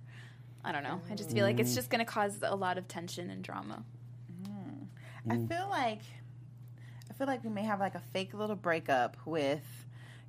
[0.63, 1.01] I don't know.
[1.11, 3.83] I just feel like it's just gonna cause a lot of tension and drama.
[5.29, 6.01] I feel like
[7.09, 9.63] I feel like we may have like a fake little breakup with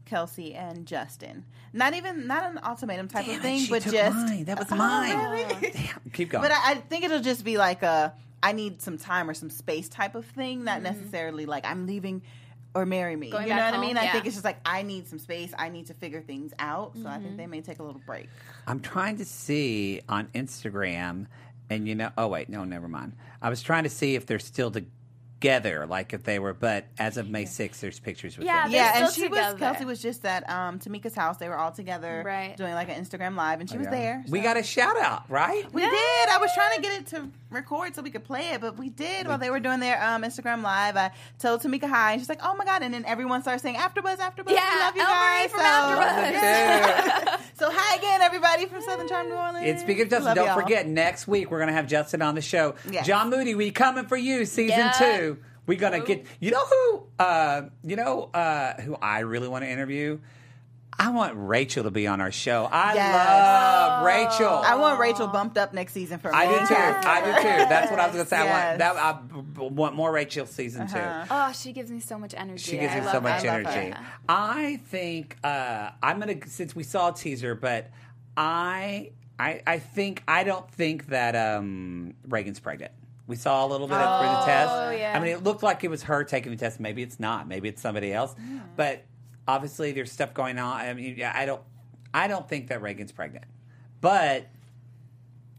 [0.06, 1.44] Kelsey and Justin.
[1.72, 4.44] Not even not an ultimatum type Damn of it, thing, she but took just mine.
[4.44, 5.30] That was Oh, mine.
[5.30, 5.70] really?
[5.72, 6.42] Damn, keep going.
[6.42, 9.50] But I, I think it'll just be like a I need some time or some
[9.50, 10.84] space type of thing, not Mm-hmm.
[10.84, 12.22] necessarily like I'm leaving
[12.74, 13.30] or marry me.
[13.30, 13.96] Going you know back what I mean?
[13.96, 15.52] home, I think it's just like I need some space.
[15.58, 16.92] I need to figure things out.
[17.02, 17.22] So I Mm-hmm.
[17.24, 18.28] think they may take a little break.
[18.66, 21.26] I'm trying to see on Instagram,
[21.70, 23.12] and you know, oh wait, no, never mind.
[23.42, 27.16] I was trying to see if they're still together, like if they were, but as
[27.16, 28.72] of May 6th, there's pictures with Yeah, them.
[28.72, 29.58] They're yeah, and still she was together.
[29.58, 31.36] Kelsey was just at um, Tamika's house.
[31.36, 32.56] They were all together, Right.
[32.56, 33.96] doing like an Instagram live, and she was Oh, Yeah.
[33.98, 34.24] there.
[34.28, 35.72] We so- got a shout out, right?
[35.72, 36.28] We did.
[36.30, 38.88] I was trying to get it to record so we could play it, but we
[38.90, 40.96] did while they were doing their um, Instagram live.
[40.96, 43.76] I told Tamika hi, and she's like, "Oh my god!" And then everyone started saying
[43.76, 45.50] "AfterBuzz, AfterBuzz." Yeah, we love you El Marie guys.
[45.50, 46.32] from so, AfterBuzz.
[46.32, 47.36] Yeah.
[47.58, 49.66] so hi again, everybody from Southern Charm, New Orleans.
[49.66, 50.60] And speaking of Justin, Love don't y'all.
[50.60, 52.74] forget next week we're gonna have Justin on the show.
[52.90, 53.06] Yes.
[53.06, 54.92] John Moody, we coming for you, season Yeah.
[54.92, 55.38] two.
[55.66, 59.70] We're gonna get you know who uh you know uh who I really want to
[59.70, 60.18] interview?
[61.00, 62.68] I want Rachel to be on our show.
[62.70, 63.14] I Yes.
[63.14, 64.48] love Rachel.
[64.64, 66.36] I want Rachel bumped up next season for me.
[66.36, 66.74] I do too.
[66.74, 67.68] I do too.
[67.68, 68.36] That's what I was gonna say.
[68.38, 68.96] I want that.
[68.96, 71.24] I b- b- want more Rachel season Uh-huh.
[71.24, 71.28] two.
[71.30, 72.62] Oh, she gives me so much energy.
[72.72, 73.44] She gives I me love so much.
[73.44, 73.90] I energy.
[73.90, 74.06] her.
[74.28, 77.90] I think uh, I'm gonna since we saw a teaser, but
[78.36, 82.92] I I I think I don't think that um, Reagan's pregnant.
[83.28, 84.72] We saw a little bit of for the test.
[84.72, 85.12] Oh, yeah.
[85.14, 86.80] I mean, it looked like it was her taking the test.
[86.80, 87.46] Maybe it's not.
[87.46, 88.34] Maybe it's somebody else.
[88.74, 89.04] But
[89.48, 90.76] obviously, there's stuff going on.
[90.80, 91.62] I mean, yeah, I don't.
[92.14, 93.44] I don't think that Reagan's pregnant.
[94.00, 94.46] But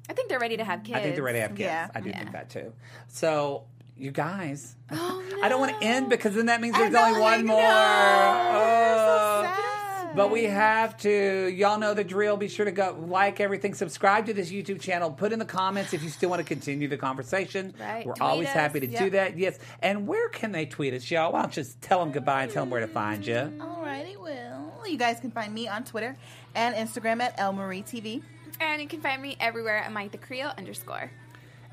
[0.09, 0.97] I think they're ready to have kids.
[0.97, 1.61] I think they're ready to have kids.
[1.61, 1.89] Yeah.
[1.93, 2.19] I do Yeah.
[2.19, 2.73] think that too.
[3.09, 3.65] So,
[3.97, 7.45] you guys, Oh, I don't want to end because then that means there's only one
[7.45, 7.59] more.
[7.61, 7.63] Oh.
[7.63, 9.41] So Oh.
[9.43, 10.15] sad.
[10.15, 11.53] But we have to.
[11.55, 12.35] Y'all know the drill.
[12.35, 13.75] Be sure to go like everything.
[13.75, 15.11] Subscribe to this YouTube channel.
[15.11, 17.75] Put in the comments if you still want to continue the conversation.
[17.79, 18.03] Right.
[18.07, 18.53] We're Tweet always us.
[18.55, 19.37] happy to do that.
[19.37, 19.59] Yes.
[19.83, 21.31] And where can they tweet us, y'all?
[21.31, 23.53] Why don't you just tell them goodbye and tell them where to find you?
[23.89, 26.15] Alrighty, well, you guys can find me on Twitter
[26.53, 28.21] and Instagram at El Marie TV.
[28.61, 31.09] And you can find me everywhere at Mike the Creole underscore.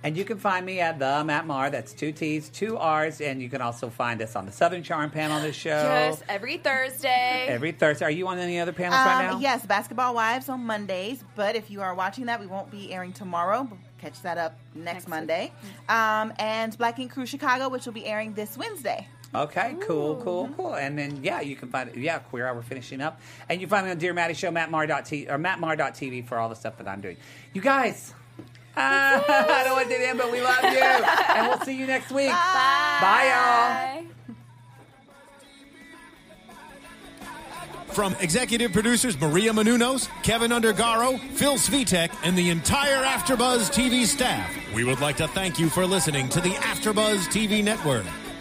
[0.03, 1.69] And you can find me at the Matt Mar.
[1.69, 5.11] That's two T's, two R's, and you can also find us on the Southern Charm
[5.11, 7.47] panel of the show Just every Thursday.
[7.49, 8.05] every Thursday.
[8.05, 9.35] Are you on any other panels right now?
[9.37, 11.25] Um, yes, Basketball Wives on Mondays.
[11.35, 13.65] But if you are watching that, we won't be airing tomorrow.
[13.69, 15.53] But catch that up next, Next Monday.
[15.89, 19.09] Um, and Black Ink Crew Chicago, which will be airing this Wednesday.
[19.35, 20.75] Okay, cool, cool, cool.
[20.75, 21.97] And then yeah, you can find it.
[21.97, 25.39] yeah, Queer Hour finishing up, and you find me on Dear Maddie Show, mattmar.t or
[25.39, 27.17] mattmar.tv for all the stuff that I'm doing.
[27.53, 28.15] You guys,
[28.77, 31.77] ah, I don't want to do the end, but we love you, and we'll see
[31.77, 32.29] you next week.
[32.29, 34.13] Bye, Bye y'all.
[37.89, 44.55] From executive producers Maria Menounos, Kevin Undergaro, Phil Svitek, and the entire AfterBuzz TV staff,
[44.75, 48.05] we would like to thank you for listening to the AfterBuzz TV network.